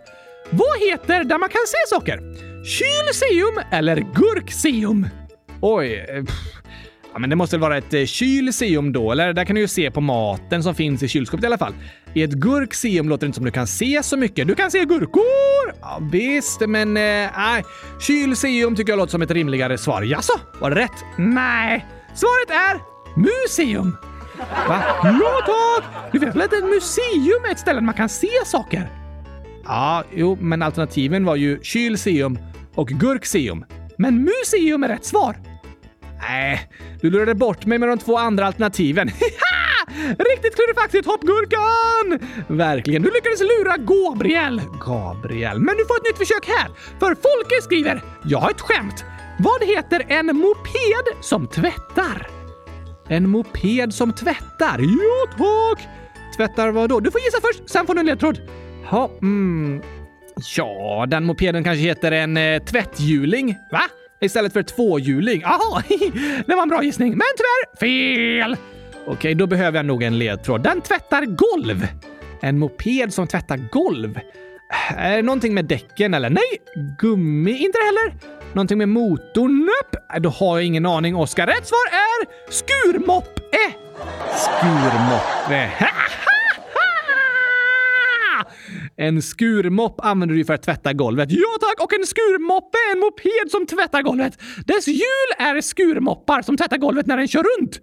[0.49, 2.19] Vad heter där man kan se saker?
[2.63, 5.07] Kylseum eller gurkseum?
[5.61, 6.05] Oj.
[6.09, 6.58] Eh, pff.
[7.13, 9.33] Ja, men det måste väl vara ett eh, kylseum då, eller?
[9.33, 11.73] Där kan du ju se på maten som finns i kylskåpet i alla fall.
[12.13, 14.47] I ett gurkseum låter det inte som du kan se så mycket.
[14.47, 15.73] Du kan se gurkor!
[15.81, 17.03] Ja, visst, men eh,
[17.37, 17.59] nej.
[17.59, 17.65] Eh,
[17.99, 20.01] kylseum tycker jag låter som ett rimligare svar.
[20.01, 21.05] Jaså, var det rätt?
[21.17, 21.85] Nej.
[22.15, 22.79] Svaret är
[23.19, 23.97] museum.
[24.67, 24.83] Va?
[25.03, 26.11] Ja tack!
[26.11, 28.89] Du vet väl att ett museum är ett ställe där man kan se saker?
[29.65, 32.39] Ja, jo, men alternativen var ju kylseum
[32.75, 33.65] och gurkseum.
[33.97, 35.35] Men museum är rätt svar.
[36.19, 36.69] Nej,
[37.01, 39.07] du lurade bort mig med de två andra alternativen.
[40.07, 42.29] Riktigt klurifaxigt hoppgurkan!
[42.47, 44.61] Verkligen, du lyckades lura Gabriel.
[44.85, 46.69] Gabriel, men du får ett nytt försök här.
[46.99, 49.03] För Folke skriver “Jag har ett skämt.
[49.39, 52.27] Vad heter en moped som tvättar?”
[53.07, 54.79] En moped som tvättar?
[54.79, 55.87] Ja, tack!
[56.37, 56.99] Tvättar vad då?
[56.99, 58.39] Du får gissa först, sen får du en ledtråd.
[58.91, 59.81] Ja, mm.
[60.57, 63.55] Ja, den mopeden kanske heter en eh, tvätthjuling.
[63.71, 63.81] Va?
[64.21, 65.41] Istället för tvåhjuling.
[65.41, 65.83] Jaha,
[66.45, 68.57] det var en bra gissning, men tyvärr fel!
[69.07, 70.63] Okej, då behöver jag nog en ledtråd.
[70.63, 71.87] Den tvättar golv.
[72.41, 74.19] En moped som tvättar golv.
[74.97, 76.29] Är det någonting med däcken eller?
[76.29, 76.43] Nej,
[76.99, 78.19] gummi inte heller.
[78.53, 79.59] Någonting med motorn?
[79.59, 79.97] Nope.
[80.15, 81.47] Äh, då har jag ingen aning, Oskar.
[81.47, 83.57] Rätt svar är skurmoppe.
[84.35, 85.71] Skurmoppe.
[88.99, 91.31] En skurmopp använder du för att tvätta golvet.
[91.31, 91.83] Ja tack!
[91.83, 94.39] Och en skurmoppe är en moped som tvättar golvet.
[94.65, 97.81] Dess hjul är skurmoppar som tvättar golvet när den kör runt.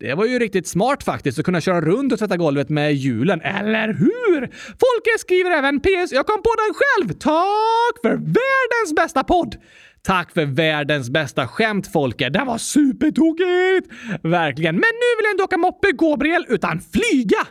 [0.00, 3.40] Det var ju riktigt smart faktiskt att kunna köra runt och tvätta golvet med hjulen,
[3.40, 4.40] eller hur?
[4.66, 6.12] Folke skriver även PS.
[6.12, 7.18] Jag kom på den själv!
[7.18, 9.56] Tack för världens bästa podd!
[10.02, 12.28] Tack för världens bästa skämt Folke.
[12.28, 13.88] Det var supertokigt!
[14.22, 14.74] Verkligen.
[14.74, 17.46] Men nu vill jag inte åka moppe, Gabriel, utan flyga!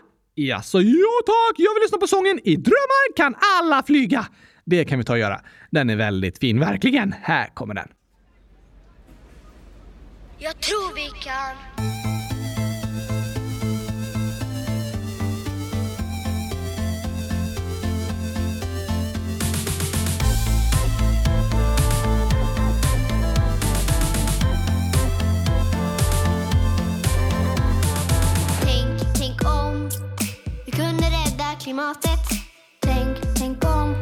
[0.48, 1.56] Jaså, jo tack!
[1.58, 4.26] Jag vill lyssna på sången I drömmar kan alla flyga.
[4.66, 5.42] Det kan vi ta och göra.
[5.72, 7.16] Den är väldigt fin, verkligen.
[7.22, 7.88] Här kommer den.
[10.38, 12.19] Jag tror vi kan.
[31.70, 32.20] Klimatet.
[32.80, 33.96] Tänk, tänk om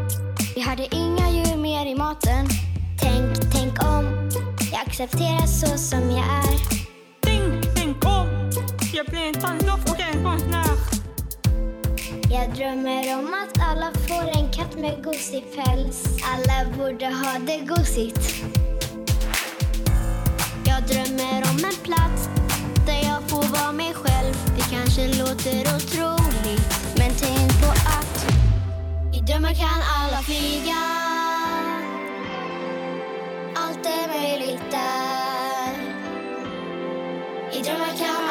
[0.55, 2.47] vi hade inga djur mer i maten.
[3.01, 4.29] Tänk, tänk om
[4.71, 6.59] jag accepterar så som jag är.
[7.21, 8.51] Tänk, tänk om
[8.93, 10.77] jag blir en tandlopp och en konstnär.
[12.31, 16.07] Jag drömmer om att alla får en katt med gosig päls.
[16.33, 18.43] Alla borde ha det gosigt.
[20.65, 22.29] Jag drömmer om en plats
[22.85, 24.33] där jag får vara mig själv.
[24.55, 26.86] Det kanske låter otroligt
[29.27, 30.83] drömmar kan alla flyga.
[33.55, 35.73] Allt är möjligt där.
[37.51, 38.26] I drömmar kan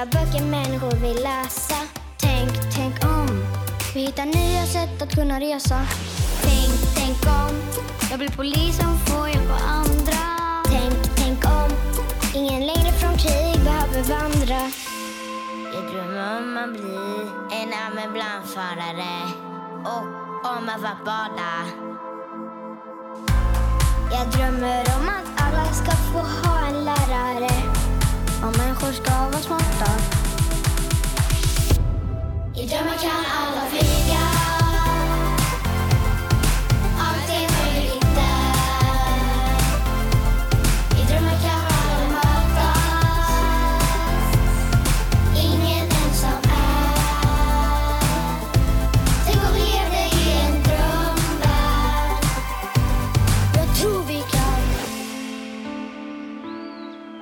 [0.00, 1.74] skriva böcker människor vill läsa.
[2.16, 3.44] Tänk, tänk om
[3.94, 5.86] vi hittar nya sätt att kunna resa.
[6.42, 7.56] Tänk, tänk om
[8.10, 10.22] jag blir polis som får hjälpa andra.
[10.64, 11.70] Tänk, tänk om
[12.34, 14.70] Ingen längre från krig behöver vandra.
[15.74, 19.28] Jag drömmer om att bli en ambulansförare
[19.84, 20.04] och
[20.56, 21.52] om att vara bada.
[24.12, 27.79] Jag drömmer om att alla ska få ha en lärare.
[28.92, 29.90] skafa smáta
[32.54, 34.59] Í drömma kann alla flyga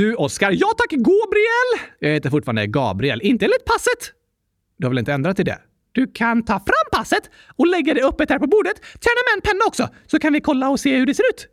[0.00, 0.50] Du, Oskar.
[0.52, 1.90] Ja tack, Gabriel!
[1.98, 3.20] Jag heter fortfarande Gabriel.
[3.22, 4.12] Inte enligt passet.
[4.78, 5.58] Du har väl inte ändrat till det?
[5.92, 8.74] Du kan ta fram passet och lägga det öppet här på bordet.
[8.84, 11.48] Tjäna med en penna också, så kan vi kolla och se hur det ser ut.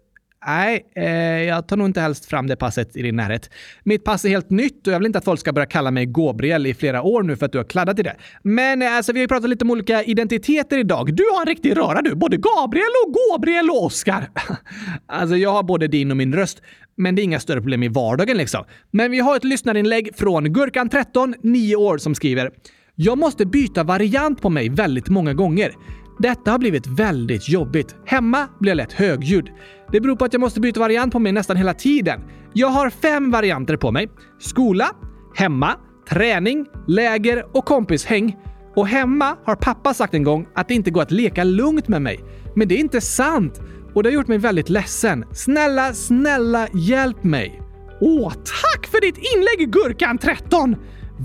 [0.46, 3.50] Nej, eh, jag tar nog inte helst fram det passet i din närhet.
[3.84, 6.06] Mitt pass är helt nytt och jag vill inte att folk ska börja kalla mig
[6.06, 8.16] Gabriel i flera år nu för att du har kladdat i det.
[8.44, 11.16] Men eh, alltså, vi har ju pratat lite om olika identiteter idag.
[11.16, 12.16] Du har en riktig röra du.
[12.16, 14.30] Både Gabriel och Gabriel och Oskar.
[15.06, 16.62] alltså, jag har både din och min röst.
[16.98, 18.64] Men det är inga större problem i vardagen liksom.
[18.92, 22.52] Men vi har ett lyssnarinlägg från Gurkan13, 9 år, som skriver
[22.96, 25.72] “Jag måste byta variant på mig väldigt många gånger.
[26.20, 27.96] Detta har blivit väldigt jobbigt.
[28.06, 29.50] Hemma blir jag lätt högljudd.
[29.92, 32.22] Det beror på att jag måste byta variant på mig nästan hela tiden.
[32.54, 34.10] Jag har fem varianter på mig.
[34.40, 34.90] Skola,
[35.36, 35.76] hemma,
[36.10, 38.38] träning, läger och kompishäng.
[38.76, 42.02] Och hemma har pappa sagt en gång att det inte går att leka lugnt med
[42.02, 42.20] mig.
[42.56, 43.62] Men det är inte sant!
[43.98, 45.26] Och det har gjort mig väldigt ledsen.
[45.32, 47.62] Snälla, snälla hjälp mig!
[48.02, 50.76] Åh, tack för ditt inlägg Gurkan13!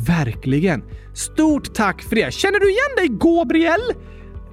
[0.07, 0.83] Verkligen!
[1.15, 2.35] Stort tack för det!
[2.35, 3.81] Känner du igen dig Gabriel?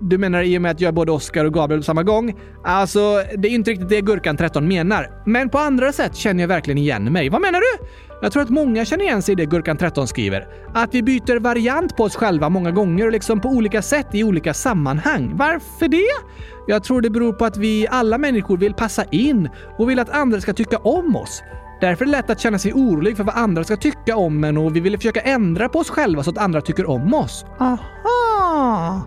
[0.02, 2.40] Du menar i och med att jag är både Oscar och Gabriel på samma gång?
[2.64, 5.12] Alltså, det är inte riktigt det Gurkan13 menar.
[5.26, 7.30] Men på andra sätt känner jag verkligen igen mig.
[7.30, 7.86] Vad menar du?
[8.22, 10.48] Jag tror att många känner igen sig i det Gurkan13 skriver.
[10.74, 14.24] Att vi byter variant på oss själva många gånger och liksom på olika sätt i
[14.24, 15.32] olika sammanhang.
[15.36, 16.30] Varför det?
[16.70, 20.10] Jag tror det beror på att vi alla människor vill passa in och vill att
[20.10, 21.44] andra ska tycka om oss.
[21.82, 24.58] Därför är det lätt att känna sig orolig för vad andra ska tycka om en
[24.58, 27.46] och vi vill försöka ändra på oss själva så att andra tycker om oss.
[27.60, 29.02] Aha!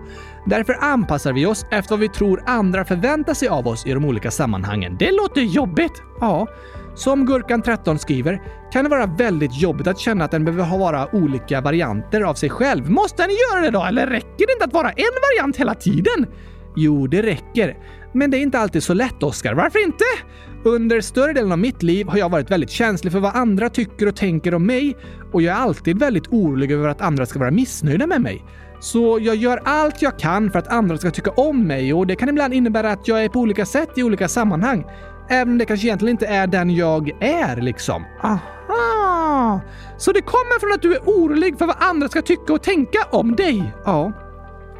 [0.47, 4.05] Därför anpassar vi oss efter vad vi tror andra förväntar sig av oss i de
[4.05, 4.97] olika sammanhangen.
[4.99, 6.03] Det låter jobbigt!
[6.21, 6.47] Ja.
[6.95, 11.61] Som Gurkan13 skriver kan det vara väldigt jobbigt att känna att den behöver vara olika
[11.61, 12.91] varianter av sig själv.
[12.91, 13.85] Måste den göra det då?
[13.85, 16.27] Eller räcker det inte att vara en variant hela tiden?
[16.77, 17.77] Jo, det räcker.
[18.13, 19.55] Men det är inte alltid så lätt, Oscar.
[19.55, 20.05] Varför inte?
[20.65, 24.09] Under större delen av mitt liv har jag varit väldigt känslig för vad andra tycker
[24.09, 24.97] och tänker om mig
[25.33, 28.45] och jag är alltid väldigt orolig över att andra ska vara missnöjda med mig.
[28.81, 32.17] Så jag gör allt jag kan för att andra ska tycka om mig och det
[32.17, 34.85] kan ibland innebära att jag är på olika sätt i olika sammanhang.
[35.29, 38.05] Även om det kanske egentligen inte är den jag är liksom.
[38.23, 39.61] Aha!
[39.99, 42.99] Så det kommer från att du är orolig för vad andra ska tycka och tänka
[43.11, 43.73] om dig?
[43.85, 44.13] Ja.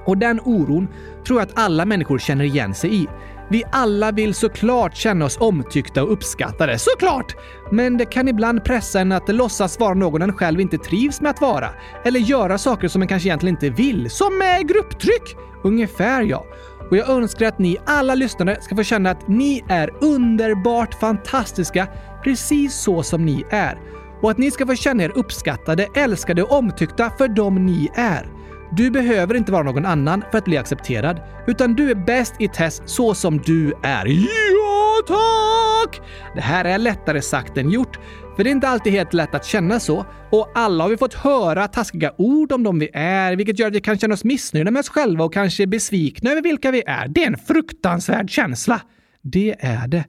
[0.07, 0.89] Och den oron
[1.27, 3.09] tror jag att alla människor känner igen sig i.
[3.49, 7.37] Vi alla vill såklart känna oss omtyckta och uppskattade, såklart!
[7.71, 11.31] Men det kan ibland pressa en att låtsas vara någon en själv inte trivs med
[11.31, 11.69] att vara.
[12.05, 14.11] Eller göra saker som en kanske egentligen inte vill.
[14.11, 15.37] Som med grupptryck!
[15.65, 16.45] Ungefär ja.
[16.91, 21.89] Och jag önskar att ni alla lyssnare ska få känna att ni är underbart fantastiska,
[22.25, 23.81] precis så som ni är.
[24.23, 28.42] Och att ni ska få känna er uppskattade, älskade och omtyckta för dem ni är.
[28.77, 32.49] Du behöver inte vara någon annan för att bli accepterad, utan du är bäst i
[32.49, 34.07] test så som du är.
[34.07, 36.01] Ja, tack!
[36.35, 37.99] Det här är lättare sagt än gjort,
[38.37, 40.07] för det är inte alltid helt lätt att känna så.
[40.31, 43.75] Och alla har vi fått höra taskiga ord om dem vi är, vilket gör att
[43.75, 47.09] vi kan känna oss missnöjda med oss själva och kanske besvikna över vilka vi är.
[47.09, 48.81] Det är en fruktansvärd känsla.
[49.23, 50.05] Det är det.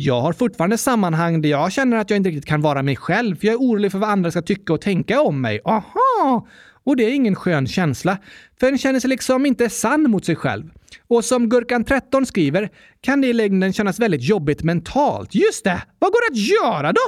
[0.00, 3.36] Jag har fortfarande sammanhang där jag känner att jag inte riktigt kan vara mig själv,
[3.36, 5.60] för jag är orolig för vad andra ska tycka och tänka om mig.
[5.64, 6.46] Aha!
[6.88, 8.18] Och det är ingen skön känsla,
[8.60, 10.70] för en känner sig liksom inte sann mot sig själv.
[11.08, 12.70] Och som Gurkan13 skriver
[13.00, 15.34] kan det i längden kännas väldigt jobbigt mentalt.
[15.34, 15.82] Just det!
[15.98, 17.00] Vad går det att göra då?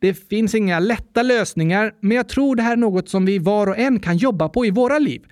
[0.00, 3.66] Det finns inga lätta lösningar, men jag tror det här är något som vi var
[3.66, 5.22] och en kan jobba på i våra liv.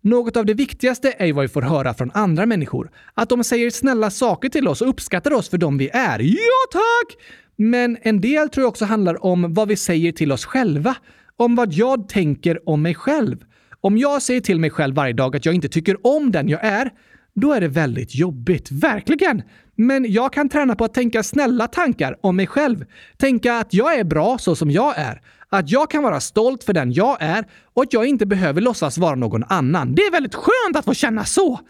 [0.00, 2.90] Något av det viktigaste är vad vi får höra från andra människor.
[3.14, 6.18] Att de säger snälla saker till oss och uppskattar oss för de vi är.
[6.18, 7.16] Ja, tack!
[7.56, 10.94] Men en del tror jag också handlar om vad vi säger till oss själva.
[11.36, 13.44] Om vad jag tänker om mig själv.
[13.80, 16.64] Om jag säger till mig själv varje dag att jag inte tycker om den jag
[16.64, 16.90] är,
[17.34, 18.70] då är det väldigt jobbigt.
[18.70, 19.42] Verkligen!
[19.76, 22.84] Men jag kan träna på att tänka snälla tankar om mig själv.
[23.16, 25.20] Tänka att jag är bra så som jag är.
[25.48, 28.98] Att jag kan vara stolt för den jag är och att jag inte behöver låtsas
[28.98, 29.94] vara någon annan.
[29.94, 31.60] Det är väldigt skönt att få känna så!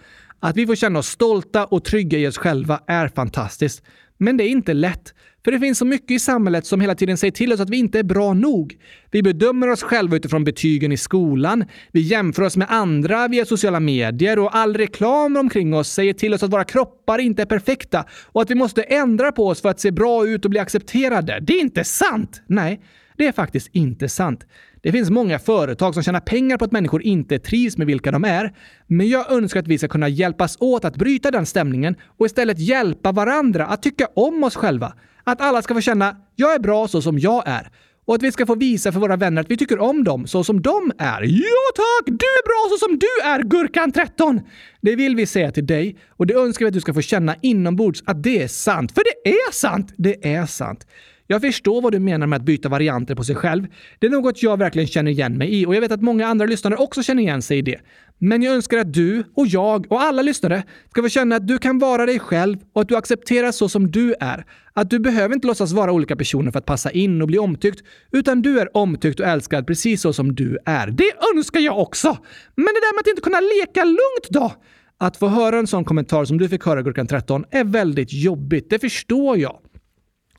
[0.41, 3.83] Att vi får känna oss stolta och trygga i oss själva är fantastiskt.
[4.21, 5.15] Men det är inte lätt.
[5.45, 7.77] För det finns så mycket i samhället som hela tiden säger till oss att vi
[7.77, 8.77] inte är bra nog.
[9.11, 11.65] Vi bedömer oss själva utifrån betygen i skolan.
[11.93, 16.35] Vi jämför oss med andra via sociala medier och all reklam omkring oss säger till
[16.35, 19.69] oss att våra kroppar inte är perfekta och att vi måste ändra på oss för
[19.69, 21.39] att se bra ut och bli accepterade.
[21.43, 22.43] Det är inte sant!
[22.47, 22.81] Nej,
[23.21, 24.47] det är faktiskt inte sant.
[24.81, 28.25] Det finns många företag som tjänar pengar på att människor inte trivs med vilka de
[28.25, 28.55] är.
[28.87, 32.59] Men jag önskar att vi ska kunna hjälpas åt att bryta den stämningen och istället
[32.59, 34.93] hjälpa varandra att tycka om oss själva.
[35.25, 37.71] Att alla ska få känna “jag är bra så som jag är”
[38.05, 40.45] och att vi ska få visa för våra vänner att vi tycker om dem så
[40.45, 41.23] som de är.
[41.23, 42.07] Ja tack!
[42.07, 44.41] Du är bra så som du är, Gurkan13!
[44.81, 47.37] Det vill vi säga till dig och det önskar vi att du ska få känna
[47.43, 48.93] inombords att det är sant.
[48.93, 49.95] För det är sant!
[49.97, 50.87] Det är sant.
[51.31, 53.67] Jag förstår vad du menar med att byta varianter på sig själv.
[53.99, 56.47] Det är något jag verkligen känner igen mig i och jag vet att många andra
[56.47, 57.81] lyssnare också känner igen sig i det.
[58.19, 61.59] Men jag önskar att du och jag och alla lyssnare ska få känna att du
[61.59, 64.45] kan vara dig själv och att du accepteras så som du är.
[64.73, 67.81] Att du behöver inte låtsas vara olika personer för att passa in och bli omtyckt,
[68.13, 70.87] utan du är omtyckt och älskad precis så som du är.
[70.87, 72.09] Det önskar jag också!
[72.55, 74.53] Men det där med att inte kunna leka lugnt då?
[74.99, 78.71] Att få höra en sån kommentar som du fick höra Gurkan 13 är väldigt jobbigt,
[78.71, 79.59] det förstår jag.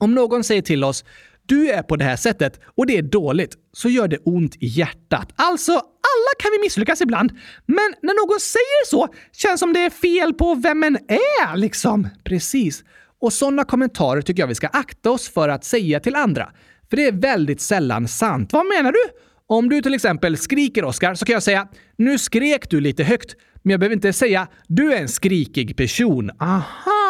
[0.01, 1.03] Om någon säger till oss
[1.45, 4.65] du är på det här sättet och det är dåligt, så gör det ont i
[4.67, 5.33] hjärtat.
[5.35, 7.31] Alltså, alla kan vi misslyckas ibland.
[7.65, 12.07] Men när någon säger så känns som det är fel på vem en är, liksom.
[12.23, 12.83] Precis.
[13.21, 16.51] Och sådana kommentarer tycker jag vi ska akta oss för att säga till andra.
[16.89, 18.53] För det är väldigt sällan sant.
[18.53, 19.03] Vad menar du?
[19.47, 23.35] Om du till exempel skriker Oskar så kan jag säga “Nu skrek du lite högt”
[23.63, 26.31] men jag behöver inte säga “Du är en skrikig person”.
[26.39, 27.00] Aha!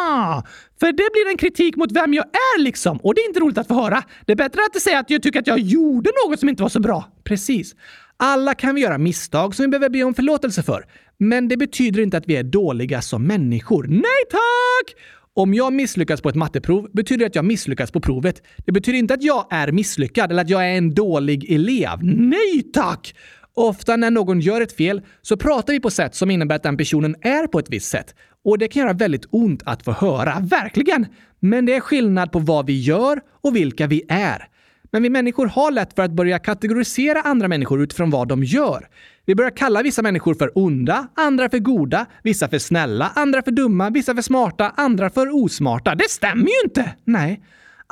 [0.79, 2.97] För det blir en kritik mot vem jag är liksom.
[2.97, 4.03] Och det är inte roligt att få höra.
[4.25, 6.69] Det är bättre att säga att jag tycker att jag gjorde något som inte var
[6.69, 7.11] så bra.
[7.23, 7.75] Precis.
[8.17, 10.85] Alla kan vi göra misstag som vi behöver be om förlåtelse för.
[11.17, 13.87] Men det betyder inte att vi är dåliga som människor.
[13.87, 14.95] Nej tack!
[15.33, 18.41] Om jag misslyckas på ett matteprov betyder det att jag misslyckas på provet.
[18.65, 21.99] Det betyder inte att jag är misslyckad eller att jag är en dålig elev.
[22.03, 23.15] Nej tack!
[23.53, 26.77] Ofta när någon gör ett fel så pratar vi på sätt som innebär att den
[26.77, 28.15] personen är på ett visst sätt.
[28.43, 31.05] Och det kan göra väldigt ont att få höra, verkligen!
[31.39, 34.47] Men det är skillnad på vad vi gör och vilka vi är.
[34.91, 38.87] Men vi människor har lätt för att börja kategorisera andra människor utifrån vad de gör.
[39.25, 43.51] Vi börjar kalla vissa människor för onda, andra för goda, vissa för snälla, andra för
[43.51, 45.95] dumma, vissa för smarta, andra för osmarta.
[45.95, 46.95] Det stämmer ju inte!
[47.03, 47.41] Nej.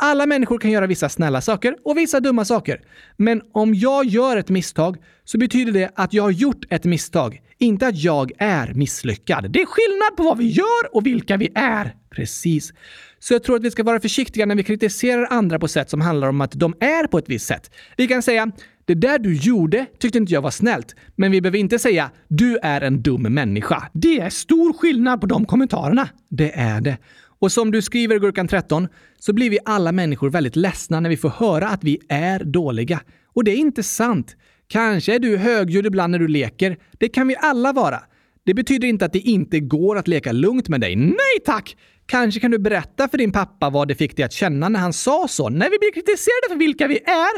[0.01, 2.81] Alla människor kan göra vissa snälla saker och vissa dumma saker.
[3.17, 7.41] Men om jag gör ett misstag så betyder det att jag har gjort ett misstag,
[7.57, 9.51] inte att jag är misslyckad.
[9.51, 11.95] Det är skillnad på vad vi gör och vilka vi är.
[12.09, 12.73] Precis.
[13.19, 16.01] Så jag tror att vi ska vara försiktiga när vi kritiserar andra på sätt som
[16.01, 17.71] handlar om att de är på ett visst sätt.
[17.97, 18.51] Vi kan säga
[18.85, 22.57] “Det där du gjorde tyckte inte jag var snällt”, men vi behöver inte säga “Du
[22.57, 23.89] är en dum människa”.
[23.93, 26.09] Det är stor skillnad på de kommentarerna.
[26.29, 26.97] Det är det.
[27.41, 28.87] Och som du skriver i Gurkan 13
[29.19, 33.01] så blir vi alla människor väldigt ledsna när vi får höra att vi är dåliga.
[33.33, 34.35] Och det är inte sant.
[34.67, 36.77] Kanske är du högljudd ibland när du leker.
[36.99, 37.99] Det kan vi alla vara.
[38.45, 40.95] Det betyder inte att det inte går att leka lugnt med dig.
[40.95, 41.77] Nej tack!
[42.05, 44.93] Kanske kan du berätta för din pappa vad det fick dig att känna när han
[44.93, 45.49] sa så.
[45.49, 47.31] När vi blir kritiserade för vilka vi är,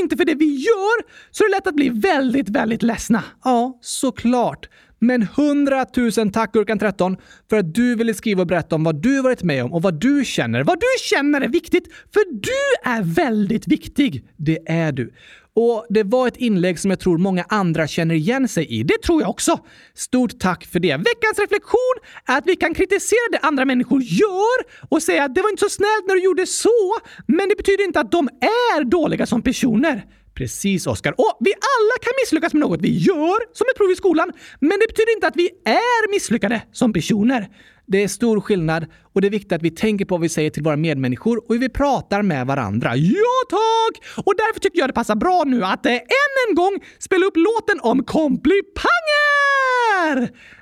[0.00, 3.24] inte för det vi gör, så är det lätt att bli väldigt, väldigt ledsna.
[3.44, 4.68] Ja, såklart.
[4.98, 5.86] Men 100
[6.16, 7.16] 000 tack Gurkan 13
[7.50, 10.00] för att du ville skriva och berätta om vad du varit med om och vad
[10.00, 10.64] du känner.
[10.64, 14.24] Vad du känner är viktigt, för du är väldigt viktig.
[14.36, 15.12] Det är du.
[15.54, 18.82] Och det var ett inlägg som jag tror många andra känner igen sig i.
[18.82, 19.58] Det tror jag också.
[19.94, 20.96] Stort tack för det.
[20.96, 21.96] Veckans reflektion
[22.26, 25.64] är att vi kan kritisera det andra människor gör och säga att det var inte
[25.64, 26.96] så snällt när du gjorde så,
[27.26, 30.04] men det betyder inte att de är dåliga som personer.
[30.38, 31.14] Precis, Oskar.
[31.18, 34.70] Och vi alla kan misslyckas med något vi gör, som ett prov i skolan, men
[34.70, 37.48] det betyder inte att vi är misslyckade som personer.
[37.86, 40.50] Det är stor skillnad och det är viktigt att vi tänker på vad vi säger
[40.50, 42.96] till våra medmänniskor och hur vi pratar med varandra.
[42.96, 44.24] Ja, tack!
[44.26, 47.36] Och därför tycker jag det passar bra nu att eh, än en gång spela upp
[47.36, 48.88] låten om komplipanger!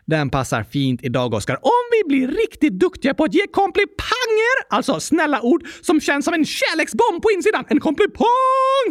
[0.07, 1.59] Den passar fint idag, Oskar.
[1.63, 6.35] Om vi blir riktigt duktiga på att ge komplipanger, alltså snälla ord som känns som
[6.35, 8.89] en kärleksbomb på insidan, en komplipong!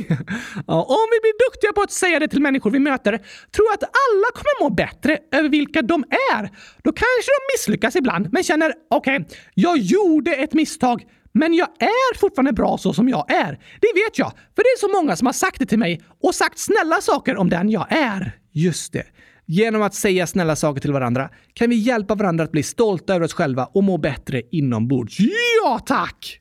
[0.66, 3.12] Om vi blir duktiga på att säga det till människor vi möter,
[3.52, 6.04] tror jag att alla kommer må bättre över vilka de
[6.34, 6.42] är.
[6.84, 11.04] Då kanske de misslyckas ibland, men känner okej, okay, jag gjorde ett misstag,
[11.34, 13.52] men jag är fortfarande bra så som jag är.
[13.82, 16.36] Det vet jag, för det är så många som har sagt det till mig och
[16.36, 18.32] sagt snälla saker om den jag är.
[18.52, 19.04] Just det.
[19.48, 23.26] Genom att säga snälla saker till varandra kan vi hjälpa varandra att bli stolta över
[23.26, 25.18] oss själva och må bättre inombords.
[25.64, 26.40] Ja, tack!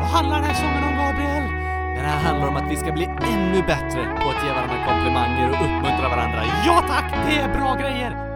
[0.00, 1.42] Vad handlar den här sången om, Gabriel?
[1.96, 5.48] Den här handlar om att vi ska bli ännu bättre på att ge varandra komplimanger
[5.48, 6.42] och uppmuntra varandra.
[6.66, 8.29] Ja tack, det är bra grejer!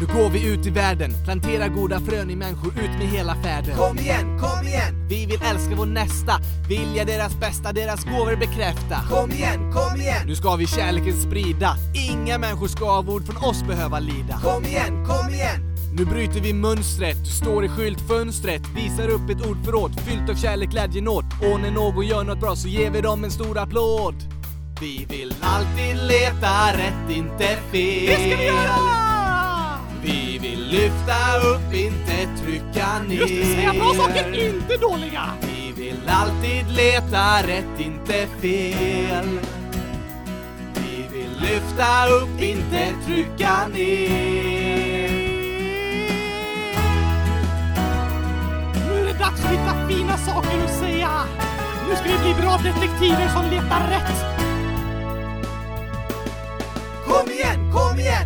[0.00, 3.76] Nu går vi ut i världen, planterar goda frön i människor ut med hela färden.
[3.76, 5.08] Kom igen, kom igen!
[5.08, 6.32] Vi vill älska vår nästa,
[6.68, 8.98] vilja deras bästa, deras gåvor bekräfta.
[9.10, 10.26] Kom igen, kom igen!
[10.26, 11.76] Nu ska vi kärleken sprida,
[12.10, 14.40] inga människor ska av ord från oss behöva lida.
[14.44, 15.76] Kom igen, kom igen!
[15.92, 21.02] Nu bryter vi mönstret, står i skyltfönstret, visar upp ett ordförråd fyllt av kärlek, glädje,
[21.02, 21.24] nåd.
[21.40, 24.14] Och när någon gör något bra så ger vi dem en stor applåd.
[24.80, 28.06] Vi vill alltid leta rätt, inte fel.
[28.06, 29.05] Det ska vi göra!
[30.06, 33.16] Vi vill lyfta upp, inte trycka ner.
[33.16, 35.22] Just det, säga bra saker, inte dåliga!
[35.40, 39.40] Vi vill alltid leta rätt, inte fel.
[40.74, 45.10] Vi vill lyfta upp, inte trycka ner.
[48.88, 51.10] Nu är det dags att hitta fina saker att säga.
[51.88, 54.46] Nu ska vi bli bra detektiver som letar rätt.
[57.06, 58.25] Kom igen, kom igen!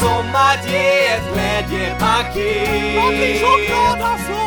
[0.00, 2.94] Som att ge ett glädjepaket.
[2.94, 4.38] Jag blir så glad alltså!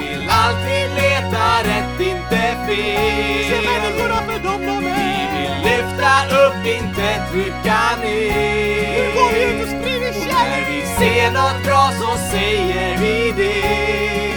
[0.00, 3.44] Vi vill alltid leta rätt, inte fel.
[3.48, 4.96] Se människorna för dem de är.
[5.00, 8.98] Vi vill lyfta upp, inte trycka ner.
[8.98, 13.84] Nu går vi ut och sprider När vi ser något bra så säger vi det.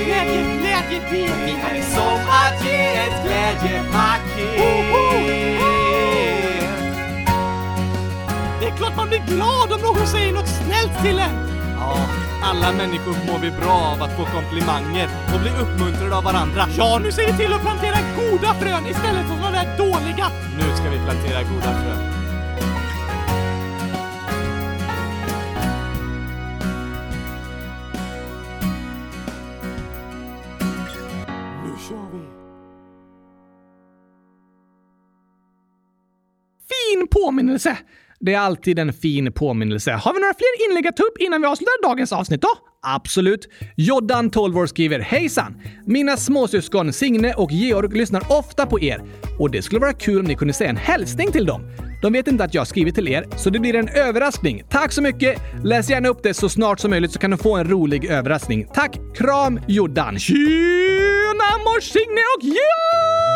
[0.05, 5.06] Glädje, glädje, det Det är som att ge ett glädjepaket.
[8.97, 11.35] Man blir glad om någon säger något snällt till en.
[11.79, 11.97] Ja,
[12.43, 16.61] alla människor mår vi bra av att få komplimanger och bli uppmuntrade av varandra.
[16.77, 20.27] Ja, nu ser vi till att plantera goda frön istället för de där dåliga.
[20.57, 22.17] Nu ska vi plantera goda frön.
[37.11, 37.77] Påminnelse.
[38.19, 39.91] Det är alltid en fin påminnelse.
[39.91, 42.49] Har vi några fler inlägg att ta upp innan vi avslutar dagens avsnitt då?
[42.81, 43.49] Absolut.
[43.75, 45.61] Joddan, 12 år, skriver Hejsan!
[45.85, 49.01] Mina småsyskon Signe och Georg lyssnar ofta på er
[49.39, 51.61] och det skulle vara kul om ni kunde säga en hälsning till dem.
[52.01, 54.63] De vet inte att jag skrivit till er, så det blir en överraskning.
[54.69, 55.41] Tack så mycket!
[55.63, 58.67] Läs gärna upp det så snart som möjligt så kan du få en rolig överraskning.
[58.73, 58.97] Tack!
[59.15, 60.19] Kram Joddan!
[60.19, 63.26] Tjena mors Signe och Georg!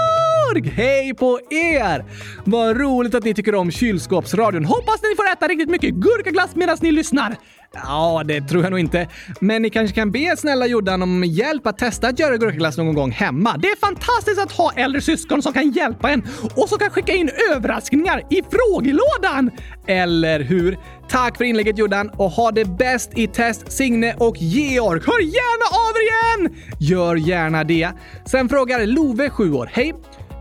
[0.60, 2.06] Hej på er!
[2.44, 4.66] Vad roligt att ni tycker om kylskåpsradion.
[4.66, 7.36] Hoppas ni får äta riktigt mycket gurkaglass medan ni lyssnar.
[7.74, 9.08] Ja, det tror jag nog inte.
[9.40, 12.96] Men ni kanske kan be snälla Jordan om hjälp att testa att göra gurkaglass någon
[12.96, 13.58] gång hemma.
[13.58, 16.24] Det är fantastiskt att ha äldre syskon som kan hjälpa en
[16.56, 19.52] och som kan skicka in överraskningar i frågelådan.
[19.88, 20.78] Eller hur?
[21.10, 25.02] Tack för inlägget Jordan och ha det bäst i test Signe och Georg.
[25.06, 26.56] Hör gärna av er igen!
[26.80, 27.90] Gör gärna det.
[28.26, 29.70] Sen frågar Love, 7 år.
[29.74, 29.94] Hej!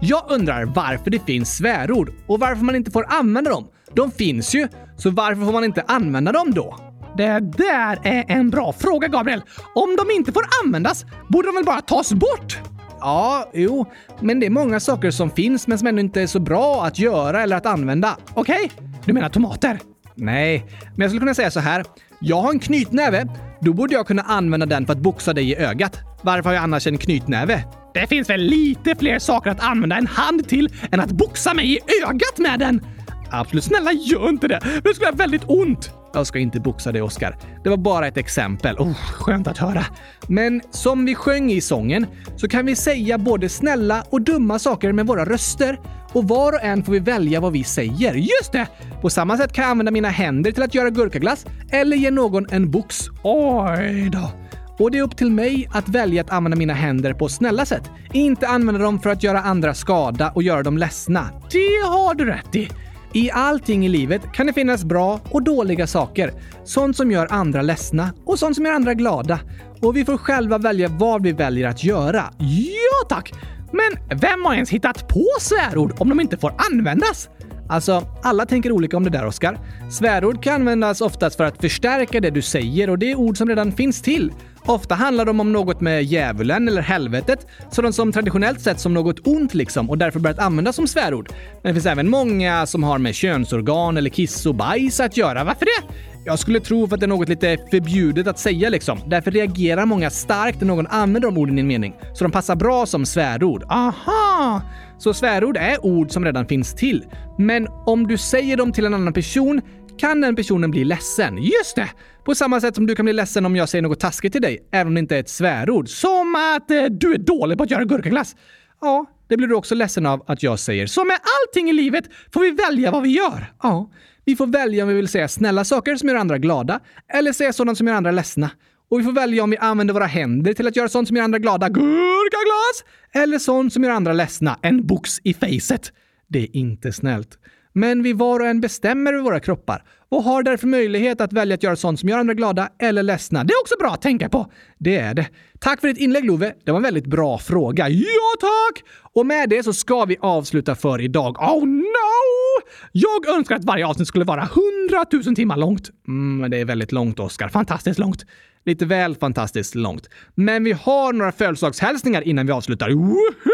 [0.02, 3.68] Jag undrar varför det finns svärord och varför man inte får använda dem.
[3.94, 6.78] De finns ju, så varför får man inte använda dem då?
[7.16, 9.42] Det där är en bra fråga, Gabriel.
[9.74, 12.58] Om de inte får användas borde de väl bara tas bort?
[13.00, 13.86] Ja, jo,
[14.20, 16.98] men det är många saker som finns men som ännu inte är så bra att
[16.98, 18.16] göra eller att använda.
[18.34, 18.64] Okej?
[18.64, 18.86] Okay?
[19.04, 19.78] Du menar tomater?
[20.14, 21.84] Nej, men jag skulle kunna säga så här.
[22.20, 23.28] Jag har en knytnäve.
[23.62, 25.98] Då borde jag kunna använda den för att boxa dig i ögat.
[26.22, 27.64] Varför har jag annars en knytnäve?
[27.94, 31.74] Det finns väl lite fler saker att använda en hand till än att boxa mig
[31.74, 32.86] i ögat med den?
[33.30, 34.60] Absolut, snälla gör inte det!
[34.84, 35.90] Det skulle göra väldigt ont!
[36.14, 37.36] Jag ska inte boxa dig, Oscar.
[37.64, 38.76] Det var bara ett exempel.
[38.76, 39.84] Oh, skönt att höra.
[40.28, 42.06] Men som vi sjöng i sången
[42.36, 45.80] så kan vi säga både snälla och dumma saker med våra röster.
[46.12, 48.14] Och var och en får vi välja vad vi säger.
[48.14, 48.66] Just det!
[49.00, 52.46] På samma sätt kan jag använda mina händer till att göra gurkaglass eller ge någon
[52.50, 53.08] en box.
[53.22, 54.30] Oj då!
[54.78, 57.90] Och det är upp till mig att välja att använda mina händer på snälla sätt.
[58.12, 61.30] Inte använda dem för att göra andra skada och göra dem ledsna.
[61.50, 62.68] Det har du rätt i.
[63.12, 66.32] I allting i livet kan det finnas bra och dåliga saker.
[66.64, 69.40] Sånt som gör andra ledsna och sånt som gör andra glada.
[69.80, 72.24] Och vi får själva välja vad vi väljer att göra.
[72.38, 73.32] Ja tack!
[73.72, 77.28] Men vem har ens hittat på svärord om de inte får användas?
[77.68, 79.58] Alltså, alla tänker olika om det där, Oskar.
[79.90, 83.48] Svärord kan användas oftast för att förstärka det du säger och det är ord som
[83.48, 84.32] redan finns till.
[84.70, 89.26] Ofta handlar de om något med djävulen eller helvetet, sådant som traditionellt sett som något
[89.26, 91.28] ont liksom och därför börjat användas som svärord.
[91.62, 95.44] Men det finns även många som har med könsorgan eller kiss och bajs att göra.
[95.44, 95.94] Varför det?
[96.24, 98.98] Jag skulle tro för att det är något lite förbjudet att säga liksom.
[99.06, 101.94] Därför reagerar många starkt när någon använder de orden i en mening.
[102.14, 103.64] Så de passar bra som svärord.
[103.68, 104.62] Aha!
[104.98, 107.04] Så svärord är ord som redan finns till.
[107.38, 109.60] Men om du säger dem till en annan person
[110.00, 111.38] kan den personen bli ledsen.
[111.38, 111.90] Just det!
[112.24, 114.68] På samma sätt som du kan bli ledsen om jag säger något taskigt till dig,
[114.72, 115.88] även om det inte är ett svärord.
[115.88, 118.36] Som att eh, du är dålig på att göra gurkaglass.
[118.80, 120.86] Ja, det blir du också ledsen av att jag säger.
[120.86, 123.52] Så med allting i livet får vi välja vad vi gör.
[123.62, 123.90] Ja,
[124.24, 126.80] vi får välja om vi vill säga snälla saker som gör andra glada,
[127.12, 128.50] eller säga sådant som gör andra ledsna.
[128.90, 131.24] Och vi får välja om vi använder våra händer till att göra sånt som gör
[131.24, 135.92] andra glada, gurkaglas, eller sånt som gör andra ledsna, en box i facet.
[136.28, 137.38] Det är inte snällt.
[137.72, 141.54] Men vi var och en bestämmer över våra kroppar och har därför möjlighet att välja
[141.54, 143.44] att göra sånt som gör andra glada eller ledsna.
[143.44, 144.52] Det är också bra att tänka på.
[144.78, 145.26] Det är det.
[145.60, 146.52] Tack för ditt inlägg Love.
[146.64, 147.88] Det var en väldigt bra fråga.
[147.88, 148.84] Ja, tack!
[149.12, 151.42] Och med det så ska vi avsluta för idag.
[151.42, 152.60] Oh no!
[152.92, 154.48] Jag önskar att varje avsnitt skulle vara
[154.90, 155.90] 100 000 timmar långt.
[156.08, 157.48] Mm, det är väldigt långt, Oskar.
[157.48, 158.24] Fantastiskt långt.
[158.64, 160.08] Lite väl fantastiskt långt.
[160.34, 162.90] Men vi har några födelsedagshälsningar innan vi avslutar.
[162.90, 163.49] Woohoo!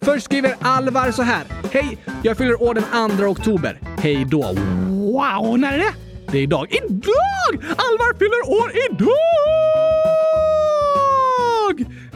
[0.00, 1.44] Först skriver Alvar så här.
[1.72, 1.98] Hej!
[2.22, 3.80] Jag fyller år den 2 oktober.
[3.98, 4.42] Hej då.
[4.88, 5.94] Wow, när är det?
[6.32, 6.66] Det är idag.
[6.70, 7.64] Idag!
[7.76, 10.55] Alvar fyller år idag!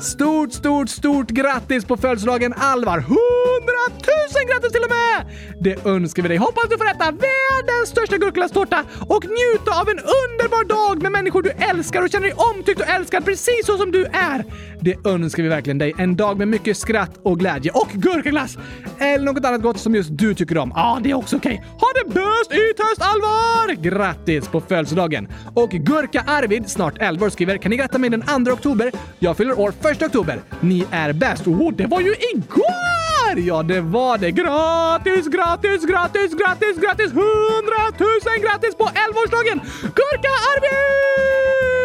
[0.00, 2.98] Stort, stort, stort grattis på födelsedagen Alvar!
[2.98, 5.26] Hundratusen grattis till och med!
[5.60, 6.36] Det önskar vi dig.
[6.36, 11.42] Hoppas du får äta världens största gurkaglasstårta och njuta av en underbar dag med människor
[11.42, 14.44] du älskar och känner dig omtyckt och älskad precis så som du är.
[14.80, 15.94] Det önskar vi verkligen dig.
[15.98, 18.58] En dag med mycket skratt och glädje och gurkaglass!
[18.98, 20.72] Eller något annat gott som just du tycker om.
[20.76, 21.52] Ja, det är också okej.
[21.52, 21.66] Okay.
[21.80, 23.82] Ha det bäst i test Alvar!
[23.82, 25.28] Grattis på födelsedagen!
[25.54, 28.92] Och Gurka Arvid, snart 11 år, skriver “Kan ni gratta mig den 2 oktober?
[29.18, 30.40] Jag fyller år 1 oktober.
[30.60, 33.38] Ni är bäst!” Oh, det var ju igår!
[33.46, 34.30] Ja, det var det.
[34.30, 37.12] Gratis, gratis, gratis, gratis, gratis!
[37.12, 37.22] 100
[37.98, 38.08] 000
[38.42, 39.60] grattis på 11-årsdagen!
[39.82, 41.80] Gurka Arvid!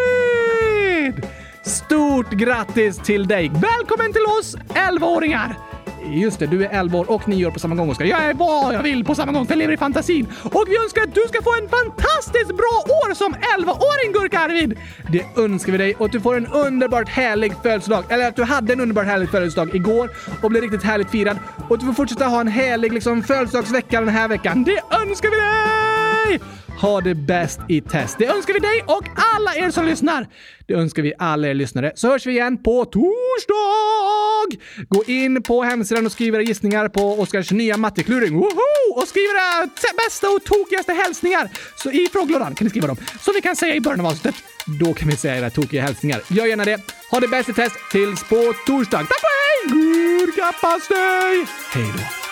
[1.65, 3.51] Stort grattis till dig!
[3.53, 5.74] Välkommen till oss 11-åringar!
[6.09, 8.05] Just det, du är 11 år och 9 år på samma gång, Oskar.
[8.05, 10.27] Jag är vad jag vill på samma gång, för jag lever i fantasin.
[10.43, 14.77] Och vi önskar att du ska få en fantastiskt bra år som 11-åring, Gurka-Arvid!
[15.11, 18.03] Det önskar vi dig och att du får en underbart härlig födelsedag.
[18.09, 20.09] Eller att du hade en underbart härlig födelsedag igår
[20.41, 21.37] och blev riktigt härligt firad.
[21.67, 24.63] Och att du får fortsätta ha en härlig liksom, födelsedagsvecka den här veckan.
[24.63, 26.39] Det önskar vi dig!
[26.81, 28.15] Ha det bäst i test.
[28.19, 29.03] Det önskar vi dig och
[29.35, 30.27] alla er som lyssnar.
[30.67, 31.91] Det önskar vi alla er lyssnare.
[31.95, 34.57] Så hörs vi igen på torsdag!
[34.89, 38.33] Gå in på hemsidan och skriv era gissningar på Oskars nya mattekluring.
[38.33, 39.01] Woho!
[39.01, 39.69] Och skriv era
[40.05, 41.49] bästa och tokigaste hälsningar.
[41.75, 42.97] Så i frågelådan kan ni skriva dem.
[43.21, 44.43] Så vi kan säga i början av avsnittet.
[44.79, 46.21] Då kan vi säga era tokiga hälsningar.
[46.29, 46.81] Gör gärna det.
[47.11, 48.97] Ha det bäst i test tills på torsdag.
[48.97, 49.79] Tack och hej!
[50.19, 51.45] Gurkapastej!
[51.71, 52.24] Hej då!